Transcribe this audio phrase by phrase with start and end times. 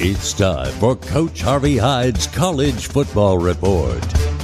[0.00, 4.00] It's time for Coach Harvey Hyde's College Football Report,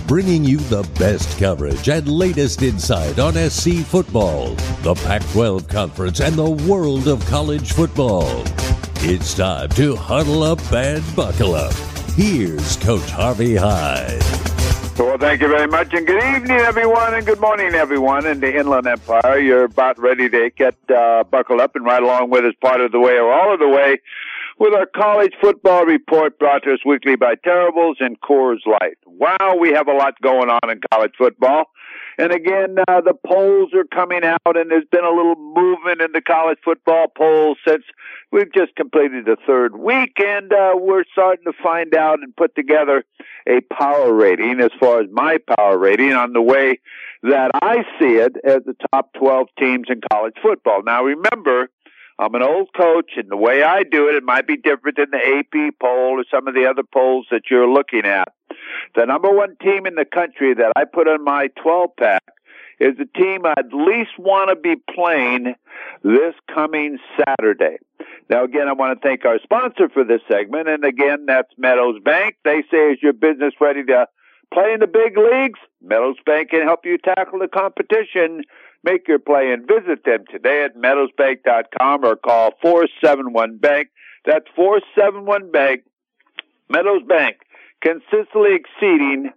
[0.09, 6.19] bringing you the best coverage and latest insight on SC football, the Pac 12 Conference,
[6.19, 8.43] and the world of college football.
[8.97, 11.75] It's time to huddle up and buckle up.
[12.17, 14.25] Here's Coach Harvey Hyde.
[14.99, 18.59] Well, thank you very much, and good evening, everyone, and good morning, everyone, in the
[18.59, 19.39] Inland Empire.
[19.39, 22.91] You're about ready to get uh, buckled up and ride along with us part of
[22.91, 24.01] the way or all of the way
[24.59, 28.99] with our college football report brought to us weekly by Terribles and Coors Light.
[29.07, 31.65] Wow, we have a lot going on in college football.
[32.17, 36.13] And again, uh, the polls are coming out, and there's been a little movement in
[36.13, 37.83] the college football polls since
[38.31, 42.55] we've just completed the third week, and uh, we're starting to find out and put
[42.55, 43.05] together
[43.49, 46.79] a power rating as far as my power rating on the way
[47.25, 50.83] that I see it as the top 12 teams in college football.
[50.85, 51.69] Now, remember,
[52.19, 55.11] I'm an old coach, and the way I do it, it might be different than
[55.11, 58.29] the AP poll or some of the other polls that you're looking at.
[58.95, 62.23] The number one team in the country that I put on my 12 pack
[62.79, 65.55] is the team I'd least want to be playing
[66.03, 67.79] this coming Saturday.
[68.31, 72.01] Now, again, I want to thank our sponsor for this segment, and again, that's Meadows
[72.05, 72.37] Bank.
[72.45, 74.07] They say, is your business ready to
[74.53, 75.59] play in the big leagues?
[75.83, 78.43] Meadows Bank can help you tackle the competition
[78.85, 83.89] Make your play and visit them today at meadowsbank.com or call 471 Bank.
[84.27, 85.83] That's 471 Bank.
[86.69, 87.37] Meadows Bank,
[87.83, 89.31] consistently exceeding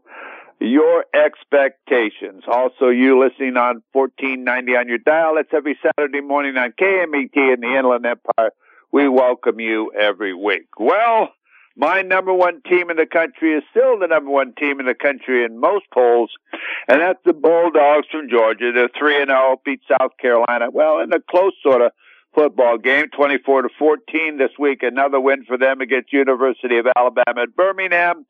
[0.59, 2.43] your expectations.
[2.47, 5.35] Also, you listening on 1490 on your dial.
[5.35, 8.51] That's every Saturday morning on KMET in the Inland Empire.
[8.91, 10.67] We welcome you every week.
[10.79, 11.29] Well,
[11.77, 14.95] my number one team in the country is still the number one team in the
[14.95, 16.31] country in most polls,
[16.87, 18.71] and that's the Bulldogs from Georgia.
[18.73, 20.69] They're three and zero, oh, beat South Carolina.
[20.71, 21.91] Well, in a close sort of
[22.33, 24.81] football game, twenty four to fourteen this week.
[24.81, 28.25] Another win for them against University of Alabama at Birmingham.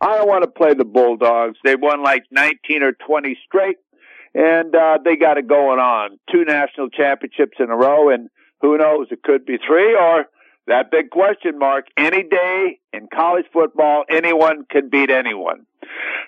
[0.00, 1.58] I don't want to play the Bulldogs.
[1.64, 3.78] They won like nineteen or twenty straight,
[4.34, 6.18] and uh, they got it going on.
[6.30, 8.30] Two national championships in a row, and
[8.60, 9.08] who knows?
[9.10, 10.26] It could be three or
[10.66, 11.86] that big question mark.
[11.96, 15.66] Any day in college football, anyone can beat anyone.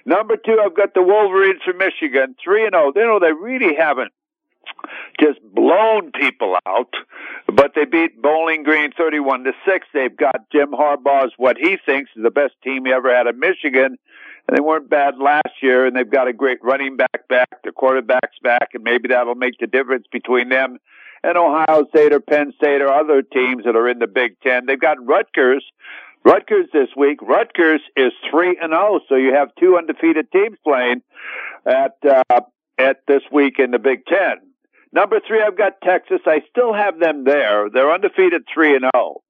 [0.05, 2.75] Number two, I've got the Wolverines from Michigan, three and.
[2.75, 2.93] Oh.
[2.95, 4.13] You know they really haven't
[5.21, 6.93] just blown people out,
[7.47, 9.87] but they beat Bowling Green 31 to 6.
[9.95, 13.37] They've got Jim Harbaugh's what he thinks is the best team he ever had at
[13.37, 13.97] Michigan.
[14.49, 17.73] And they weren't bad last year, and they've got a great running back back, the
[17.73, 20.79] quarterback's back, and maybe that'll make the difference between them
[21.27, 24.67] and Ohio State or Penn State or other teams that are in the Big Ten.
[24.67, 25.65] They've got Rutgers.
[26.25, 27.19] Rutgers this week.
[27.23, 31.03] Rutgers is three and zero, oh, so you have two undefeated teams playing
[31.65, 32.41] at uh,
[32.79, 34.37] at this week in the Big Ten.
[34.93, 36.21] Number three, I've got Texas.
[36.27, 37.69] I still have them there.
[37.71, 38.91] They're undefeated three and zero.
[38.95, 39.23] Oh.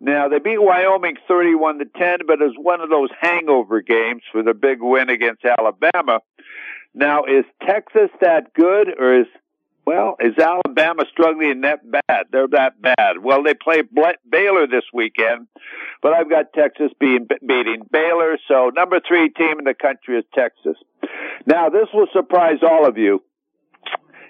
[0.00, 4.22] Now they beat Wyoming thirty-one to ten, but it was one of those hangover games
[4.32, 6.20] for the big win against Alabama.
[6.94, 9.26] Now, is Texas that good, or is
[9.90, 12.26] well, is Alabama struggling that bad?
[12.30, 13.18] They're that bad.
[13.24, 15.48] Well, they play Baylor this weekend,
[16.00, 18.38] but I've got Texas being, beating Baylor.
[18.46, 20.76] So number three team in the country is Texas.
[21.44, 23.24] Now, this will surprise all of you.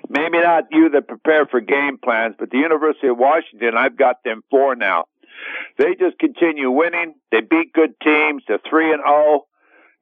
[0.08, 4.24] Maybe not you that prepare for game plans, but the University of Washington, I've got
[4.24, 5.04] them four now.
[5.76, 7.16] They just continue winning.
[7.30, 8.44] They beat good teams.
[8.48, 9.14] They're three and zero.
[9.14, 9.46] Oh.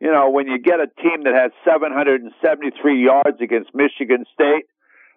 [0.01, 4.67] You know, when you get a team that has 773 yards against Michigan State,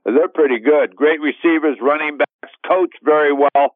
[0.06, 0.96] they're pretty good.
[0.96, 3.76] Great receivers, running backs, coach very well.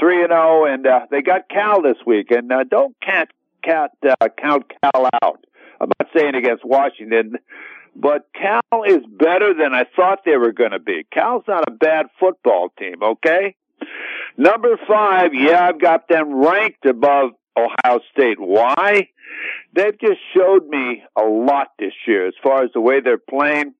[0.00, 2.30] Three and zero, oh, and uh, they got Cal this week.
[2.30, 3.30] And uh, don't count
[3.64, 5.44] count uh, count Cal out.
[5.80, 7.36] I'm not saying against Washington,
[7.94, 11.06] but Cal is better than I thought they were going to be.
[11.12, 13.02] Cal's not a bad football team.
[13.02, 13.54] Okay.
[14.36, 18.38] Number five, yeah, I've got them ranked above Ohio State.
[18.38, 19.08] Why?
[19.74, 23.74] They've just showed me a lot this year as far as the way they're playing.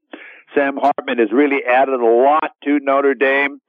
[0.55, 3.61] Sam Hartman has really added a lot to Notre Dame,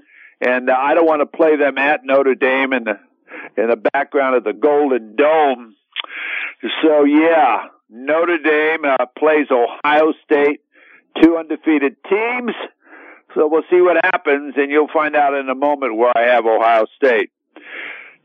[0.42, 3.00] and uh, I don't want to play them at Notre Dame in the
[3.56, 5.76] in the background of the Golden Dome.
[6.84, 10.62] So yeah, Notre Dame uh, plays Ohio State,
[11.22, 12.52] two undefeated teams.
[13.36, 16.46] So we'll see what happens, and you'll find out in a moment where I have
[16.46, 17.32] Ohio State.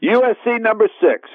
[0.02, 1.28] USC number six.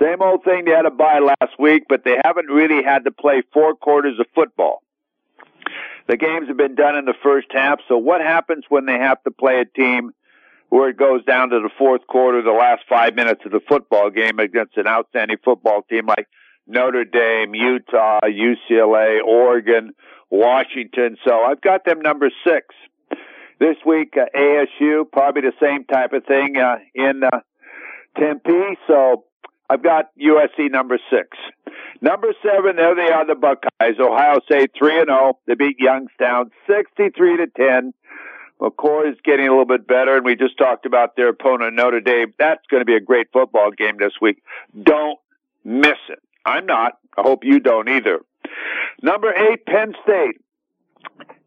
[0.00, 0.64] Same old thing.
[0.64, 4.18] They had a bye last week, but they haven't really had to play four quarters
[4.18, 4.82] of football.
[6.06, 7.80] The games have been done in the first half.
[7.88, 10.12] So what happens when they have to play a team
[10.68, 14.10] where it goes down to the fourth quarter, the last five minutes of the football
[14.10, 16.28] game against an outstanding football team like
[16.66, 19.92] Notre Dame, Utah, UCLA, Oregon,
[20.30, 21.16] Washington.
[21.26, 22.66] So I've got them number six.
[23.60, 27.40] This week, uh, ASU, probably the same type of thing uh, in uh,
[28.18, 28.76] Tempe.
[28.88, 29.24] So
[29.68, 31.28] I've got USC number six.
[32.00, 33.98] Number seven, there they are, the Buckeyes.
[33.98, 35.38] Ohio State three and zero.
[35.46, 37.94] They beat Youngstown sixty three to ten.
[38.60, 42.00] McCord is getting a little bit better, and we just talked about their opponent Notre
[42.00, 42.32] Dame.
[42.38, 44.42] That's going to be a great football game this week.
[44.80, 45.18] Don't
[45.64, 46.20] miss it.
[46.46, 46.98] I'm not.
[47.16, 48.20] I hope you don't either.
[49.02, 50.40] Number eight, Penn State.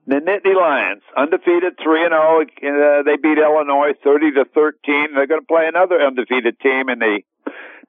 [0.07, 2.41] The Nittany Lions, undefeated, three and zero.
[2.41, 5.13] Uh, they beat Illinois thirty to thirteen.
[5.13, 7.19] They're going to play another undefeated team in the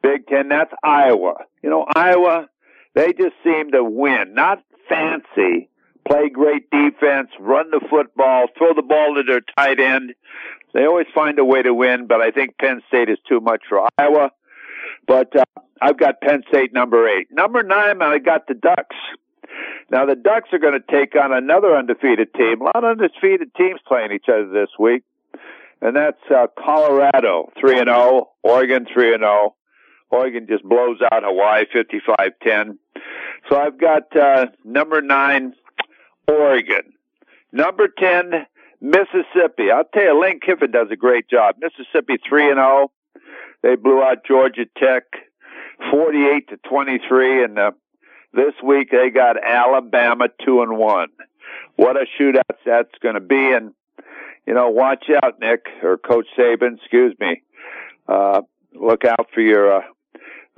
[0.02, 0.49] Big Ten.
[0.49, 1.35] That's Iowa.
[1.62, 2.49] You know, Iowa.
[2.94, 4.35] They just seem to win.
[4.35, 5.69] Not fancy.
[6.08, 10.14] Play great defense, run the football, throw the ball to their tight end.
[10.73, 13.62] They always find a way to win, but I think Penn State is too much
[13.69, 14.31] for Iowa.
[15.06, 15.44] But uh,
[15.82, 17.29] I've got Penn State number eight.
[17.31, 18.96] Number nine, I got the Ducks.
[19.90, 22.62] Now the Ducks are going to take on another undefeated team.
[22.62, 25.02] A lot of undefeated teams playing each other this week,
[25.81, 29.55] and that's uh, Colorado three and zero, oh, Oregon three and zero.
[30.10, 30.19] Oh.
[30.19, 32.78] Oregon just blows out Hawaii 55-10.
[33.49, 35.55] So I've got uh, number nine,
[36.26, 36.93] Oregon.
[37.52, 38.46] Number 10,
[38.81, 39.70] Mississippi.
[39.75, 41.56] I'll tell you, Lane Kiffin does a great job.
[41.60, 42.90] Mississippi 3 and 0.
[43.62, 45.05] They blew out Georgia Tech
[45.90, 47.70] 48 to 23 and uh,
[48.32, 51.08] this week they got Alabama 2 and 1.
[51.76, 53.72] What a shootout that's going to be and
[54.46, 57.43] you know, watch out Nick or Coach Saban, excuse me.
[58.06, 58.43] Uh
[58.75, 59.82] look out for your uh,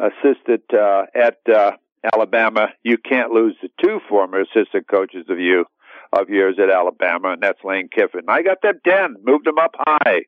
[0.01, 1.73] assistant uh, at uh,
[2.13, 2.69] Alabama.
[2.83, 5.67] You can't lose the two former assistant coaches of you
[6.13, 8.25] of yours at Alabama, and that's Lane Kiffin.
[8.29, 10.23] I got them ten, moved them up high.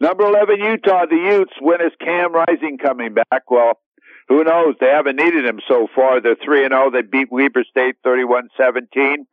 [0.00, 1.06] Number eleven, Utah.
[1.06, 1.52] The Utes.
[1.60, 3.50] When is Cam Rising coming back?
[3.50, 3.78] Well,
[4.28, 4.76] who knows?
[4.80, 6.20] They haven't needed him so far.
[6.20, 6.86] They're three and zero.
[6.86, 6.90] Oh.
[6.90, 9.26] They beat Weber State 31-17.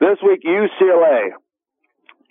[0.00, 1.30] This week, UCLA.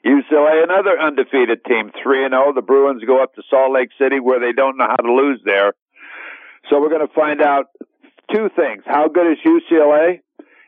[0.04, 2.46] UCLA, another undefeated team, three and zero.
[2.48, 2.54] Oh.
[2.54, 5.42] The Bruins go up to Salt Lake City, where they don't know how to lose
[5.46, 5.74] there.
[6.70, 7.66] So we're going to find out
[8.34, 8.84] two things.
[8.86, 10.20] How good is UCLA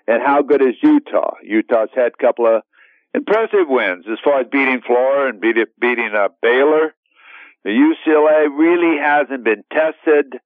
[0.08, 1.36] and how good is Utah?
[1.44, 2.64] Utah's had a couple of
[3.14, 6.94] impressive wins as far as beating Florida and beat, beating uh, Baylor.
[7.64, 10.40] The UCLA really hasn't been tested.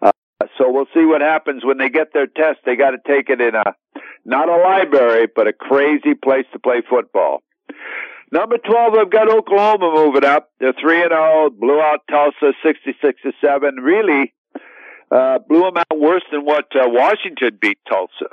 [0.00, 0.10] Uh,
[0.58, 2.60] so we'll see what happens when they get their test.
[2.64, 3.64] They got to take it in a,
[4.24, 7.42] not a library, but a crazy place to play football.
[8.30, 10.50] Number 12, I've got Oklahoma moving up.
[10.58, 13.74] They're 3 and 0, blew out Tulsa 66 to 7.
[13.76, 14.32] Really,
[15.12, 18.32] uh, blew them out worse than what uh, Washington beat Tulsa.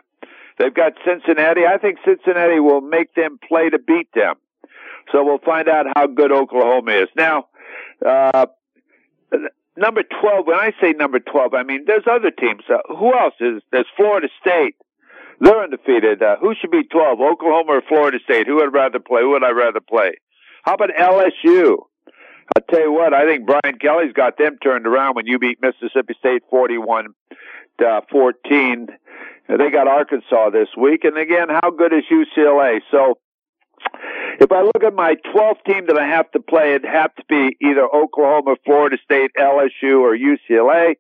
[0.57, 1.61] They've got Cincinnati.
[1.65, 4.35] I think Cincinnati will make them play to beat them.
[5.11, 7.09] So we'll find out how good Oklahoma is.
[7.15, 7.47] Now,
[8.05, 8.45] uh,
[9.77, 12.63] number 12, when I say number 12, I mean, there's other teams.
[12.69, 14.75] Uh, who else is, there's Florida State.
[15.41, 16.21] They're undefeated.
[16.21, 17.19] Uh, who should be 12?
[17.19, 18.45] Oklahoma or Florida State?
[18.45, 19.21] Who would rather play?
[19.21, 20.11] Who would I rather play?
[20.63, 21.77] How about LSU?
[22.55, 25.59] I'll tell you what, I think Brian Kelly's got them turned around when you beat
[25.61, 27.07] Mississippi State 41
[27.79, 28.87] to 14.
[29.47, 31.03] They got Arkansas this week.
[31.03, 32.81] And again, how good is UCLA?
[32.91, 33.17] So
[34.39, 37.23] if I look at my 12th team that I have to play, it'd have to
[37.27, 40.95] be either Oklahoma, Florida State, LSU, or UCLA.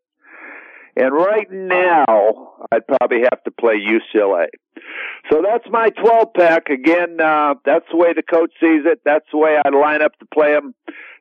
[0.95, 4.47] And right now, I'd probably have to play UCLA.
[5.31, 6.69] So that's my 12 pack.
[6.69, 9.01] Again, uh, that's the way the coach sees it.
[9.05, 10.73] That's the way I line up to play them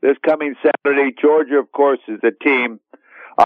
[0.02, 1.14] this coming Saturday.
[1.20, 2.80] Georgia, of course, is the team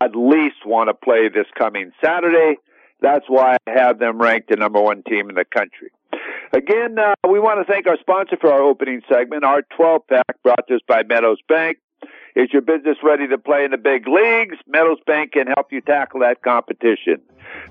[0.00, 2.56] I'd least want to play this coming Saturday.
[3.00, 5.90] That's why I have them ranked the number one team in the country.
[6.52, 10.42] Again, uh, we want to thank our sponsor for our opening segment, our 12 pack
[10.42, 11.78] brought to us by Meadows Bank.
[12.34, 14.56] Is your business ready to play in the big leagues?
[14.66, 17.20] Meadows Bank can help you tackle that competition.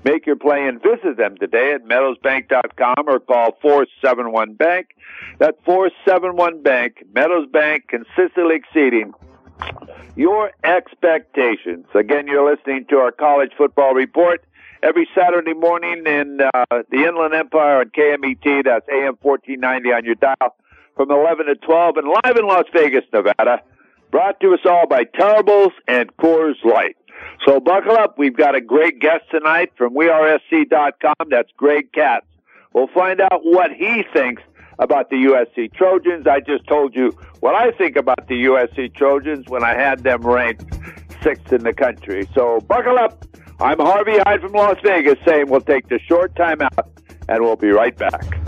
[0.04, 4.94] Make your play and visit them today at meadowsbank.com or call 471 Bank.
[5.38, 7.04] That's 471 Bank.
[7.12, 9.12] Meadows Bank consistently exceeding
[10.14, 11.86] your expectations.
[11.94, 14.44] Again, you're listening to our college football report
[14.82, 18.64] every Saturday morning in uh, the Inland Empire on KMET.
[18.64, 20.56] That's AM 1490 on your dial
[20.96, 23.62] from 11 to 12 and live in Las Vegas, Nevada.
[24.12, 26.96] Brought to us all by Terribles and Coors Light.
[27.46, 28.18] So buckle up.
[28.18, 31.28] We've got a great guest tonight from WeAreSC.com.
[31.30, 32.26] That's Greg Katz.
[32.74, 34.42] We'll find out what he thinks
[34.78, 36.26] about the USC Trojans.
[36.26, 40.20] I just told you what I think about the USC Trojans when I had them
[40.20, 40.64] ranked
[41.22, 42.28] sixth in the country.
[42.34, 43.24] So buckle up.
[43.60, 46.90] I'm Harvey Hyde from Las Vegas saying we'll take the short time out
[47.30, 48.41] and we'll be right back.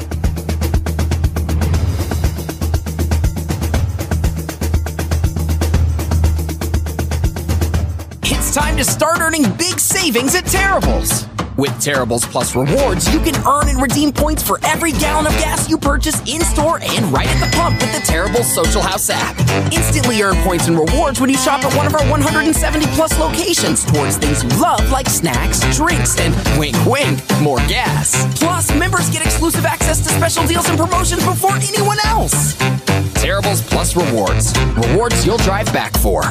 [8.54, 11.26] Time to start earning big savings at Terribles.
[11.56, 15.68] With Terribles Plus rewards, you can earn and redeem points for every gallon of gas
[15.68, 19.36] you purchase in store and right at the pump with the Terribles Social House app.
[19.72, 23.84] Instantly earn points and rewards when you shop at one of our 170 plus locations
[23.84, 28.38] towards things you love like snacks, drinks, and wink wink, more gas.
[28.38, 32.54] Plus, members get exclusive access to special deals and promotions before anyone else.
[33.14, 34.56] Terribles Plus rewards.
[34.86, 36.22] Rewards you'll drive back for.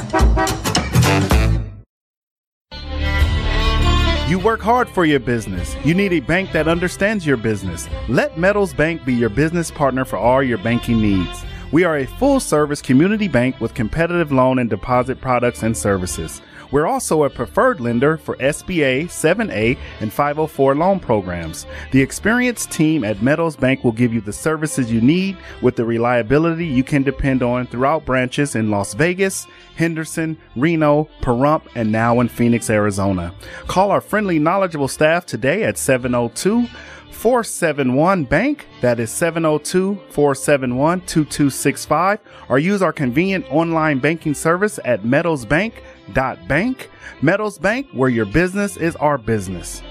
[4.26, 5.76] You work hard for your business.
[5.84, 7.90] You need a bank that understands your business.
[8.08, 11.44] Let Meadows Bank be your business partner for all your banking needs.
[11.74, 16.42] We are a full service community bank with competitive loan and deposit products and services.
[16.74, 21.68] We're also a preferred lender for SBA, 7A, and 504 loan programs.
[21.92, 25.86] The experienced team at Meadows Bank will give you the services you need with the
[25.86, 32.20] reliability you can depend on throughout branches in Las Vegas, Henderson, Reno, Pahrump, and now
[32.20, 33.36] in Phoenix, Arizona.
[33.68, 36.68] Call our friendly, knowledgeable staff today at 702
[37.12, 38.68] 471 Bank.
[38.82, 42.20] That is 702 471 2265.
[42.50, 45.84] Or use our convenient online banking service at Meadows Bank
[46.14, 46.90] Bank.
[47.22, 49.82] Meadows Bank, where your business is our business.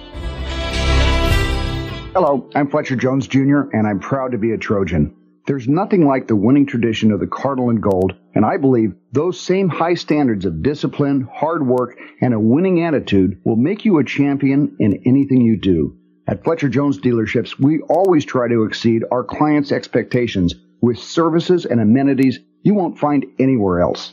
[2.15, 5.17] Hello, I'm Fletcher Jones Jr., and I'm proud to be a Trojan.
[5.47, 9.41] There's nothing like the winning tradition of the Cardinal and Gold, and I believe those
[9.41, 14.05] same high standards of discipline, hard work, and a winning attitude will make you a
[14.05, 15.97] champion in anything you do.
[16.29, 21.81] At Fletcher Jones dealerships, we always try to exceed our clients' expectations with services and
[21.81, 24.13] amenities you won't find anywhere else.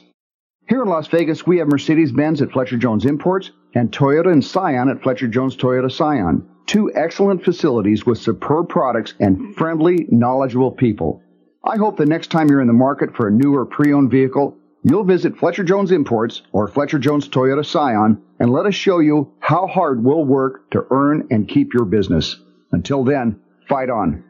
[0.69, 4.45] Here in Las Vegas, we have Mercedes Benz at Fletcher Jones Imports and Toyota and
[4.45, 6.47] Scion at Fletcher Jones Toyota Scion.
[6.67, 11.23] Two excellent facilities with superb products and friendly, knowledgeable people.
[11.63, 14.55] I hope the next time you're in the market for a new or pre-owned vehicle,
[14.83, 19.33] you'll visit Fletcher Jones Imports or Fletcher Jones Toyota Scion and let us show you
[19.39, 22.39] how hard we'll work to earn and keep your business.
[22.71, 24.23] Until then, fight on.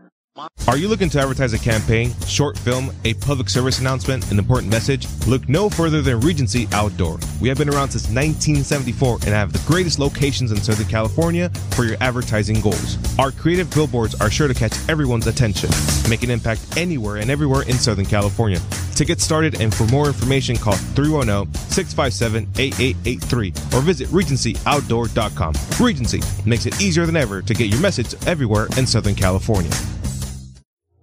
[0.67, 4.71] Are you looking to advertise a campaign, short film, a public service announcement, an important
[4.71, 5.07] message?
[5.27, 7.19] Look no further than Regency Outdoor.
[7.41, 11.83] We have been around since 1974 and have the greatest locations in Southern California for
[11.83, 12.97] your advertising goals.
[13.17, 15.69] Our creative billboards are sure to catch everyone's attention,
[16.09, 18.61] make an impact anywhere and everywhere in Southern California.
[18.95, 25.53] To get started and for more information, call 310 657 8883 or visit RegencyOutdoor.com.
[25.83, 29.71] Regency makes it easier than ever to get your message everywhere in Southern California.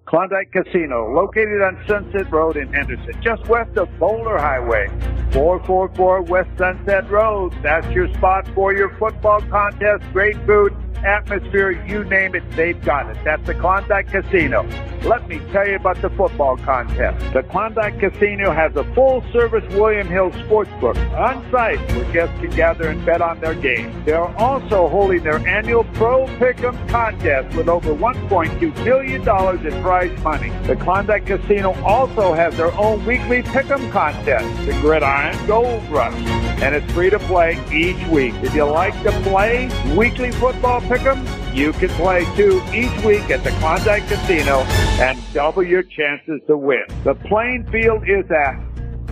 [0.07, 4.87] Klondike Casino, located on Sunset Road in Henderson, just west of Boulder Highway.
[5.33, 7.53] 444 West Sunset Road.
[7.61, 10.05] That's your spot for your football contest.
[10.13, 10.73] Great food
[11.05, 13.17] atmosphere, you name it, they've got it.
[13.25, 14.67] That's the Klondike Casino.
[15.03, 17.33] Let me tell you about the football contest.
[17.33, 22.51] The Klondike Casino has a full service William Hill sportsbook on site where guests can
[22.51, 23.95] gather and bet on their games.
[24.05, 30.21] They are also holding their annual Pro Pick'em contest with over $1.2 million in prize
[30.25, 30.51] money.
[30.67, 36.15] The Klondike Casino also has their own weekly Pick'em contest, the Gridiron Gold Rush,
[36.61, 38.35] and it's free to play each week.
[38.43, 43.43] If you like to play weekly football Pick'em, you can play two each week at
[43.43, 44.61] the Klondike Casino
[45.01, 46.85] and double your chances to win.
[47.03, 48.55] The playing field is at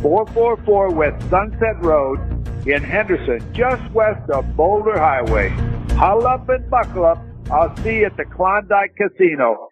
[0.00, 2.20] 444 West Sunset Road
[2.68, 5.48] in Henderson, just west of Boulder Highway.
[5.96, 7.18] Huddle up and buckle up.
[7.50, 9.68] I'll see you at the Klondike Casino.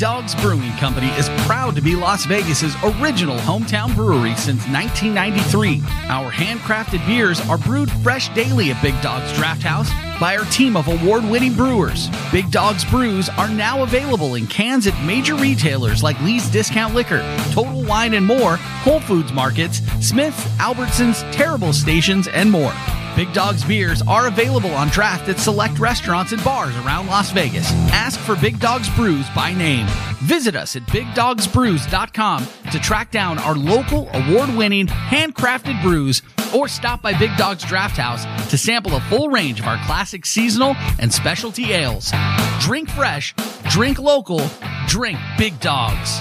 [0.00, 5.82] Dogs Brewing Company is proud to be Las Vegas's original hometown brewery since 1993.
[6.08, 10.76] Our handcrafted beers are brewed fresh daily at Big Dogs Draft House by our team
[10.76, 12.08] of award-winning brewers.
[12.30, 17.22] Big Dogs brews are now available in cans at major retailers like Lee's Discount Liquor,
[17.50, 22.74] Total Wine and More, Whole Foods Markets, Smith's, Albertsons, Terrible Stations, and more.
[23.16, 27.70] Big Dog's beers are available on draft at select restaurants and bars around Las Vegas.
[27.92, 29.86] Ask for Big Dog's Brews by name.
[30.22, 36.22] Visit us at BigDogsBrews.com to track down our local award-winning handcrafted brews
[36.54, 40.26] or stop by Big Dog's Draft House to sample a full range of our classic
[40.26, 42.12] seasonal and specialty ales.
[42.60, 43.34] Drink fresh,
[43.68, 44.42] drink local,
[44.86, 46.20] drink Big Dogs.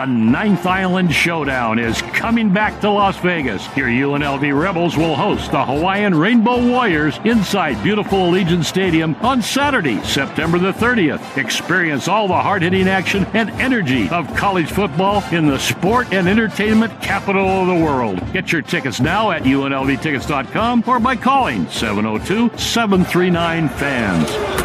[0.00, 3.62] The Ninth Island Showdown is coming back to Las Vegas.
[3.76, 10.02] Your UNLV Rebels will host the Hawaiian Rainbow Warriors inside beautiful Allegiant Stadium on Saturday,
[10.02, 11.36] September the 30th.
[11.36, 16.26] Experience all the hard hitting action and energy of college football in the sport and
[16.26, 18.32] entertainment capital of the world.
[18.32, 24.59] Get your tickets now at UNLVtickets.com or by calling 702 739 FANS.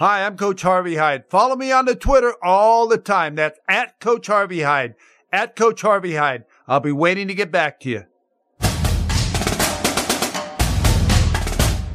[0.00, 1.24] Hi, I'm Coach Harvey Hyde.
[1.28, 3.34] Follow me on the Twitter all the time.
[3.34, 4.94] That's at Coach Harvey Hyde.
[5.30, 6.46] at Coach Harvey Hyde.
[6.66, 8.04] I'll be waiting to get back to you.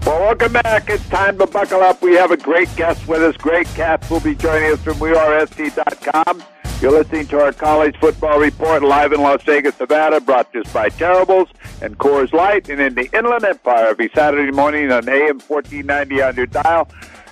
[0.06, 0.88] Well, welcome back.
[0.88, 2.04] It's time to buckle up.
[2.04, 3.36] We have a great guest with us.
[3.38, 6.44] Greg Katz will be joining us from WeAreSC.com.
[6.82, 10.72] You're listening to our college football report live in Las Vegas, Nevada, brought to us
[10.72, 11.48] by Terribles
[11.82, 16.36] and Coors Light, and in the Inland Empire every Saturday morning on AM 1490 on
[16.36, 16.88] your dial.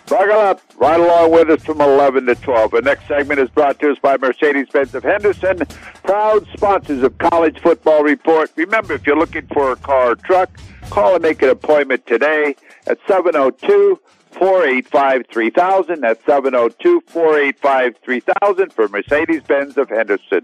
[0.07, 2.71] Buckle up, right along with us from 11 to 12.
[2.71, 5.59] The next segment is brought to us by Mercedes-Benz of Henderson,
[6.03, 8.51] proud sponsors of College Football Report.
[8.55, 10.49] Remember, if you're looking for a car or truck,
[10.89, 12.55] call and make an appointment today
[12.85, 13.99] at 702
[14.33, 16.01] 485 3000.
[16.01, 20.41] That's 702 485 3000 for Mercedes Benz of Henderson.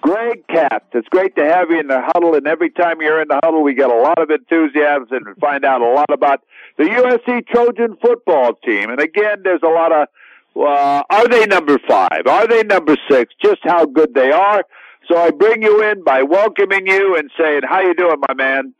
[0.00, 3.28] Greg Katz, it's great to have you in the huddle, and every time you're in
[3.28, 6.42] the huddle, we get a lot of enthusiasm and find out a lot about
[6.78, 8.90] the USC Trojan football team.
[8.90, 10.08] And again, there's a lot of
[10.54, 12.26] uh, are they number five?
[12.26, 13.32] Are they number six?
[13.42, 14.64] Just how good they are.
[15.08, 18.74] So I bring you in by welcoming you and saying, "How you doing, my man?"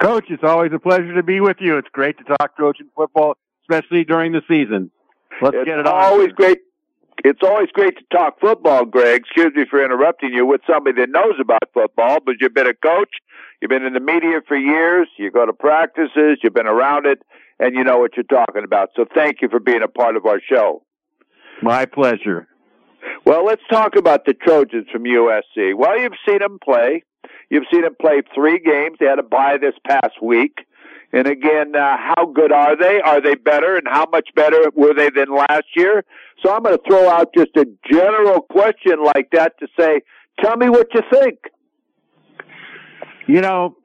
[0.00, 1.76] Coach, it's always a pleasure to be with you.
[1.78, 3.36] It's great to talk Trojan football,
[3.70, 4.90] especially during the season.
[5.40, 5.94] Let's it's get it on.
[5.94, 6.58] Always great.
[7.22, 9.22] It's always great to talk football, Greg.
[9.22, 12.74] Excuse me for interrupting you with somebody that knows about football, but you've been a
[12.74, 13.10] coach,
[13.60, 17.20] you've been in the media for years, you go to practices, you've been around it,
[17.58, 18.88] and you know what you're talking about.
[18.96, 20.82] So thank you for being a part of our show.
[21.62, 22.48] My pleasure.
[23.26, 25.74] Well, let's talk about the Trojans from USC.
[25.76, 27.02] Well, you've seen them play.
[27.50, 28.96] You've seen them play three games.
[28.98, 30.54] They had a bye this past week.
[31.12, 33.00] And again, uh, how good are they?
[33.00, 33.76] Are they better?
[33.76, 36.04] And how much better were they than last year?
[36.42, 40.02] So I'm going to throw out just a general question like that to say,
[40.40, 41.38] tell me what you think.
[43.26, 43.76] You know,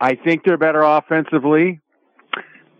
[0.00, 1.80] I think they're better offensively.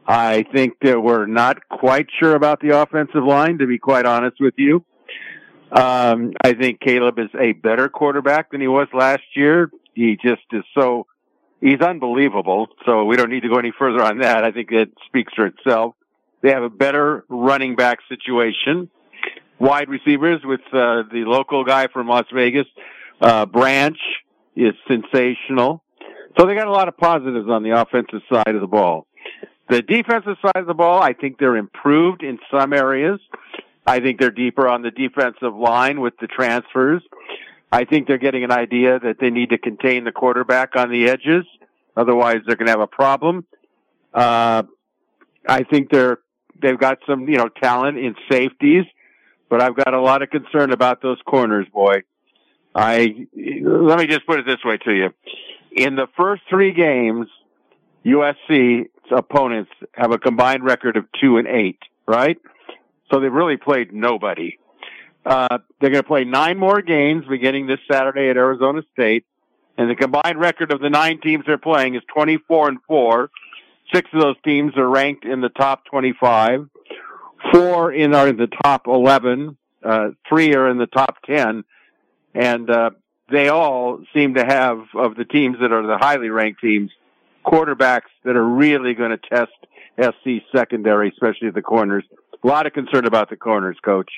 [0.07, 4.37] I think that we're not quite sure about the offensive line, to be quite honest
[4.39, 4.85] with you.
[5.73, 9.71] Um, I think Caleb is a better quarterback than he was last year.
[9.95, 11.07] He just is so,
[11.61, 12.69] he's unbelievable.
[12.85, 14.45] So we don't need to go any further on that.
[14.45, 15.95] I think it speaks for itself.
[16.43, 18.91] They have a better running back situation.
[19.59, 22.67] Wide receivers with uh, the local guy from Las Vegas,
[23.21, 23.99] uh, Branch
[24.55, 25.83] is sensational.
[26.39, 29.07] So they got a lot of positives on the offensive side of the ball.
[29.69, 33.19] The defensive side of the ball, I think they're improved in some areas.
[33.87, 37.03] I think they're deeper on the defensive line with the transfers.
[37.71, 41.09] I think they're getting an idea that they need to contain the quarterback on the
[41.09, 41.45] edges.
[41.97, 43.45] Otherwise, they're going to have a problem.
[44.15, 44.63] Uh,
[45.49, 46.19] I think they're,
[46.61, 48.85] they've got some, you know, talent in safeties,
[49.49, 52.03] but I've got a lot of concern about those corners, boy.
[52.75, 55.11] I, let me just put it this way to you.
[55.73, 57.27] In the first three games,
[58.05, 62.39] USC opponents have a combined record of two and eight, right?
[63.11, 64.59] So they've really played nobody.
[65.27, 69.27] Uh, they're going to play nine more games beginning this Saturday at Arizona State.
[69.77, 73.31] And the combined record of the nine teams they're playing is 24 and 4.
[73.93, 76.69] Six of those teams are ranked in the top 25.
[77.53, 79.57] Four in are in the top 11.
[79.85, 81.65] Uh, three are in the top 10.
[82.35, 82.91] And, uh,
[83.29, 86.93] they all seem to have, of the teams that are the highly ranked teams,
[87.45, 89.51] quarterbacks that are really going to test
[90.01, 92.05] SC secondary, especially the corners.
[92.45, 94.11] A lot of concern about the corners, coach.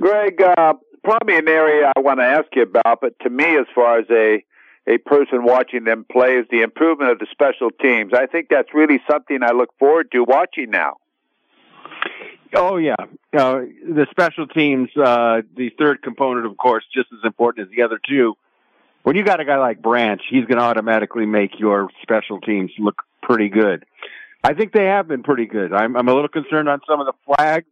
[0.00, 3.66] Greg, uh, probably an area I want to ask you about, but to me, as
[3.74, 4.44] far as a
[4.88, 8.12] a person watching them play, is the improvement of the special teams.
[8.14, 10.98] I think that's really something I look forward to watching now.
[12.54, 12.94] Oh yeah,
[13.36, 17.82] uh, the special teams, uh, the third component, of course, just as important as the
[17.82, 18.34] other two.
[19.02, 22.70] When you got a guy like Branch, he's going to automatically make your special teams
[22.78, 23.84] look pretty good.
[24.42, 25.72] I think they have been pretty good.
[25.72, 27.66] I'm, I'm a little concerned on some of the flags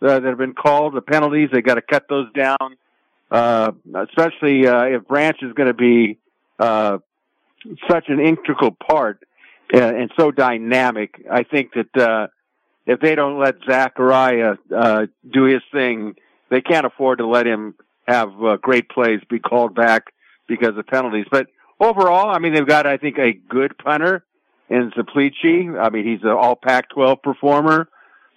[0.00, 1.48] that have been called, the penalties.
[1.52, 2.76] They got to cut those down,
[3.30, 6.18] uh, especially uh, if Branch is going to be
[6.58, 6.98] uh,
[7.90, 9.24] such an integral part
[9.72, 11.24] and, uh, and so dynamic.
[11.30, 12.26] I think that uh,
[12.86, 16.14] if they don't let Zachariah uh, do his thing,
[16.50, 17.74] they can't afford to let him
[18.06, 20.04] have uh, great plays be called back
[20.46, 21.26] because of penalties.
[21.30, 21.48] But
[21.80, 24.24] overall, I mean, they've got, I think, a good punter
[24.68, 25.78] in Czaplicki.
[25.78, 27.88] I mean, he's an all Pac-12 performer.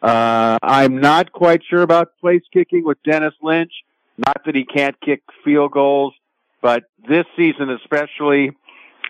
[0.01, 3.71] Uh, I'm not quite sure about place kicking with Denis Lynch.
[4.17, 6.13] Not that he can't kick field goals,
[6.61, 8.51] but this season especially,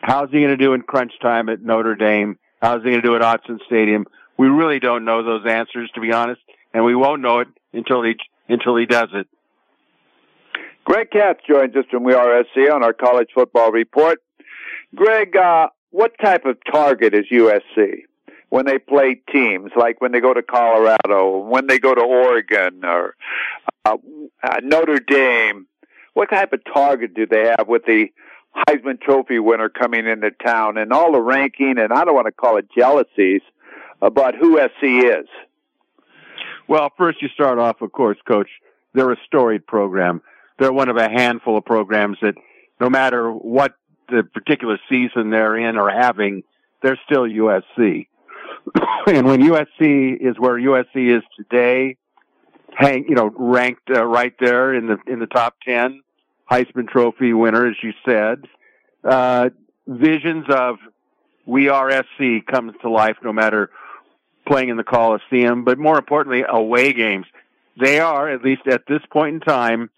[0.01, 2.37] how's he going to do in crunch time at Notre Dame?
[2.61, 4.05] How's he going to do at Autzen Stadium?
[4.37, 6.41] We really don't know those answers, to be honest,
[6.73, 8.15] and we won't know it until he
[8.47, 9.27] until he does it.
[10.85, 14.19] Greg Katz joins us from We Are on our college football report.
[14.95, 18.05] Greg, uh, what type of target is USC
[18.49, 22.83] when they play teams, like when they go to Colorado, when they go to Oregon
[22.83, 23.15] or
[23.85, 23.97] uh,
[24.43, 25.67] uh, Notre Dame?
[26.19, 28.07] what type of target do they have with the
[28.67, 32.33] Heisman Trophy winner coming into town and all the ranking and I don't want to
[32.33, 33.41] call it jealousies
[34.01, 35.27] about who SC is?
[36.67, 38.49] Well, first you start off, of course, Coach.
[38.93, 40.21] They're a storied program.
[40.57, 42.35] They're one of a handful of programs that,
[42.81, 43.75] no matter what
[44.09, 46.43] the particular season they're in or having,
[46.83, 48.07] they're still USC.
[49.07, 51.97] and when USC is where USC is today,
[52.73, 56.01] hang, you know, ranked uh, right there in the in the top ten,
[56.49, 58.45] Heisman Trophy winner, as you said.
[59.03, 59.49] Uh,
[59.87, 60.77] visions of
[61.45, 63.71] we are SC comes to life no matter
[64.47, 67.25] playing in the Coliseum, but more importantly, away games.
[67.79, 69.89] They are, at least at this point in time,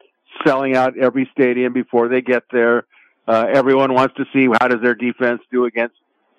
[0.45, 2.85] selling out every stadium before they get there.
[3.27, 5.95] Uh, everyone wants to see how does their defense do against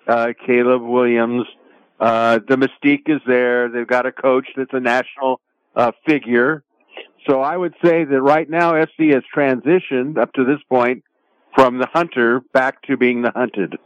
[0.07, 1.45] uh, Caleb Williams.
[2.03, 3.69] Uh, the mystique is there.
[3.69, 5.39] They've got a coach that's a national
[5.73, 6.61] uh, figure.
[7.25, 11.05] So I would say that right now SC has transitioned up to this point
[11.55, 13.77] from the hunter back to being the hunted.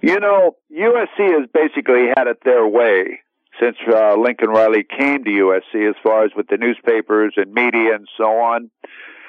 [0.00, 3.20] You know, USC has basically had it their way
[3.60, 7.94] since uh, Lincoln Riley came to USC, as far as with the newspapers and media
[7.94, 8.70] and so on.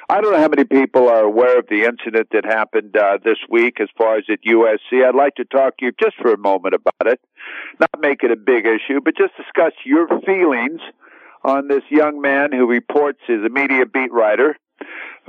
[0.09, 3.37] I don't know how many people are aware of the incident that happened uh, this
[3.47, 5.07] week as far as at USC.
[5.07, 7.21] I'd like to talk to you just for a moment about it.
[7.79, 10.81] Not make it a big issue, but just discuss your feelings
[11.43, 14.57] on this young man who reports as a media beat writer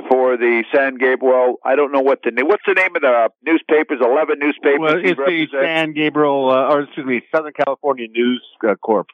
[0.08, 1.56] for the San Gabriel.
[1.62, 2.48] I don't know what the name.
[2.48, 3.98] What's the name of the newspapers?
[4.00, 4.80] Eleven newspapers.
[4.80, 9.08] Well, it's the San Gabriel, uh, or excuse me, Southern California News uh, Corp.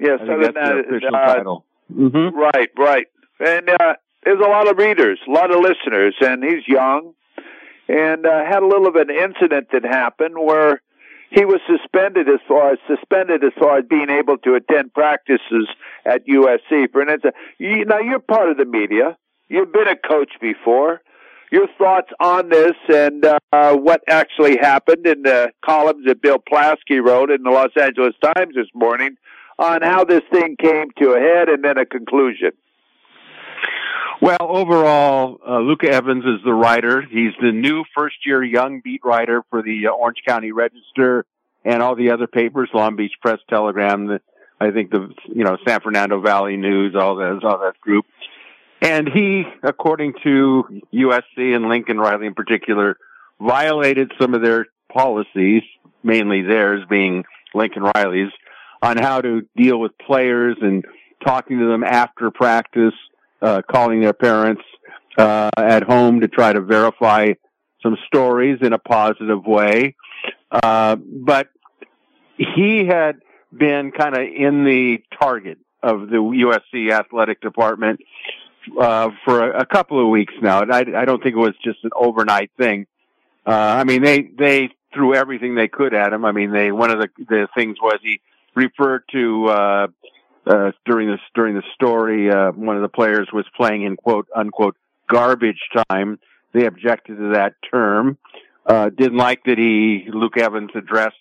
[0.00, 1.64] Yes, I Southern think that's the official uh, title.
[1.92, 2.38] Mm-hmm.
[2.38, 3.06] Right, right.
[3.40, 3.94] And uh,
[4.28, 7.14] there's a lot of readers, a lot of listeners, and he's young,
[7.88, 10.82] and uh, had a little of an incident that happened where
[11.30, 15.66] he was suspended as far as suspended as far as being able to attend practices
[16.04, 16.92] at USC.
[16.92, 19.16] For instance, you, now you're part of the media.
[19.48, 21.00] You've been a coach before.
[21.50, 27.02] Your thoughts on this and uh, what actually happened in the columns that Bill Plaschke
[27.02, 29.16] wrote in the Los Angeles Times this morning
[29.58, 32.50] on how this thing came to a head and then a conclusion.
[34.20, 37.02] Well, overall, uh, Luca Evans is the writer.
[37.02, 41.24] He's the new first year young beat writer for the uh, Orange County Register
[41.64, 44.20] and all the other papers, Long Beach Press Telegram, the,
[44.60, 48.06] I think the, you know, San Fernando Valley News, all that, all that group.
[48.80, 52.96] And he, according to USC and Lincoln Riley in particular,
[53.40, 55.62] violated some of their policies,
[56.02, 58.32] mainly theirs being Lincoln Riley's,
[58.82, 60.84] on how to deal with players and
[61.24, 62.94] talking to them after practice,
[63.40, 64.62] uh, calling their parents
[65.16, 67.32] uh, at home to try to verify
[67.82, 69.94] some stories in a positive way.
[70.50, 71.48] Uh, but
[72.36, 73.16] he had
[73.56, 78.00] been kind of in the target of the USC athletic department
[78.78, 80.62] uh, for a, a, couple of weeks now.
[80.62, 82.86] I, I, don't think it was just an overnight thing.
[83.46, 86.24] Uh, I mean, they they threw everything they could at him.
[86.24, 88.20] I mean, they one of the the things was he
[88.54, 89.88] referred to
[90.48, 92.30] uh, during this during the story.
[92.30, 94.76] Uh, one of the players was playing in quote unquote
[95.08, 96.18] garbage time.
[96.52, 98.18] They objected to that term.
[98.66, 101.16] Uh, didn't like that he Luke Evans addressed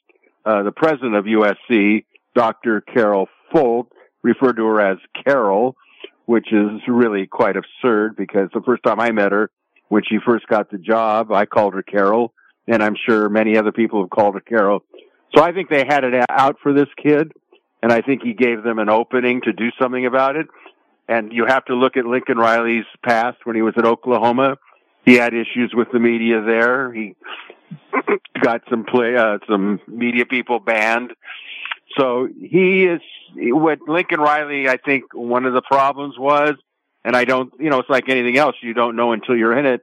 [0.46, 2.82] uh, the president of USC, Dr.
[2.82, 3.88] Carol Folt,
[4.22, 5.76] referred to her as Carol,
[6.26, 9.50] which is really quite absurd because the first time I met her,
[9.90, 12.34] when she first got the job, I called her Carol,
[12.68, 14.84] and I'm sure many other people have called her Carol.
[15.36, 17.32] So I think they had it out for this kid,
[17.82, 20.48] and I think he gave them an opening to do something about it.
[21.08, 24.58] And you have to look at Lincoln Riley's past when he was at Oklahoma.
[25.06, 26.92] He had issues with the media there.
[26.92, 27.16] He
[28.42, 31.14] got some play, uh, some media people banned.
[31.98, 33.02] So he is
[33.36, 34.68] what Lincoln Riley.
[34.68, 36.56] I think one of the problems was,
[37.06, 38.56] and I don't, you know, it's like anything else.
[38.62, 39.82] You don't know until you're in it.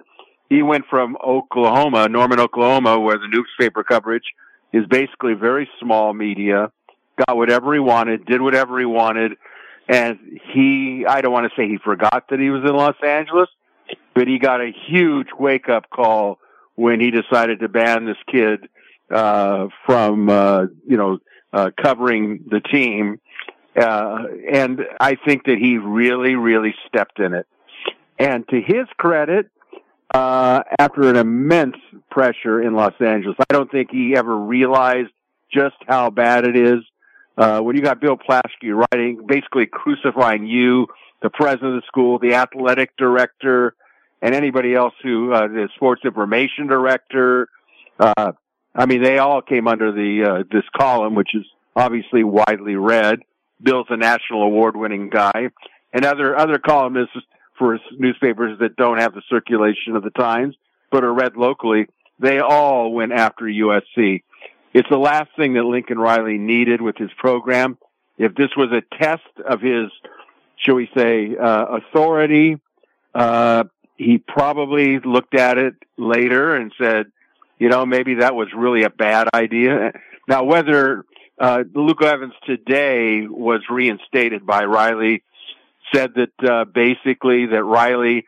[0.51, 4.25] He went from Oklahoma, Norman, Oklahoma, where the newspaper coverage
[4.73, 6.71] is basically very small media,
[7.17, 9.33] got whatever he wanted, did whatever he wanted,
[9.89, 10.19] and
[10.53, 13.49] he, I don't want to say he forgot that he was in Los Angeles,
[14.15, 16.39] but he got a huge wake up call
[16.75, 18.69] when he decided to ban this kid
[19.11, 21.19] uh, from, uh, you know,
[21.53, 23.21] uh, covering the team.
[23.77, 27.47] Uh, and I think that he really, really stepped in it.
[28.19, 29.51] And to his credit,
[30.15, 31.77] uh, after an immense
[32.09, 33.37] pressure in Los Angeles.
[33.41, 35.11] I don't think he ever realized
[35.53, 36.81] just how bad it is.
[37.37, 40.87] Uh, when you got Bill Plaschke writing, basically crucifying you,
[41.23, 43.75] the president of the school, the athletic director,
[44.23, 47.49] and anybody else who, uh, the sports information director,
[47.99, 48.33] uh,
[48.75, 51.45] I mean, they all came under the, uh, this column, which is
[51.77, 53.21] obviously widely read.
[53.63, 55.51] Bill's a national award winning guy
[55.93, 57.17] and other, other columnists
[57.59, 60.57] for newspapers that don't have the circulation of the Times,
[60.91, 61.87] but are read locally,
[62.19, 64.23] they all went after USC.
[64.75, 67.79] It's the last thing that Lincoln Riley needed with his program.
[68.19, 69.87] If this was a test of his,
[70.57, 72.59] shall we say, uh, authority,
[73.15, 73.65] uh,
[73.97, 77.07] he probably looked at it later and said,
[77.61, 79.93] you know, maybe that was really a bad idea.
[80.27, 81.05] Now, whether
[81.39, 85.23] uh, Luke Evans today was reinstated by Riley,
[85.95, 88.25] said that uh, basically that Riley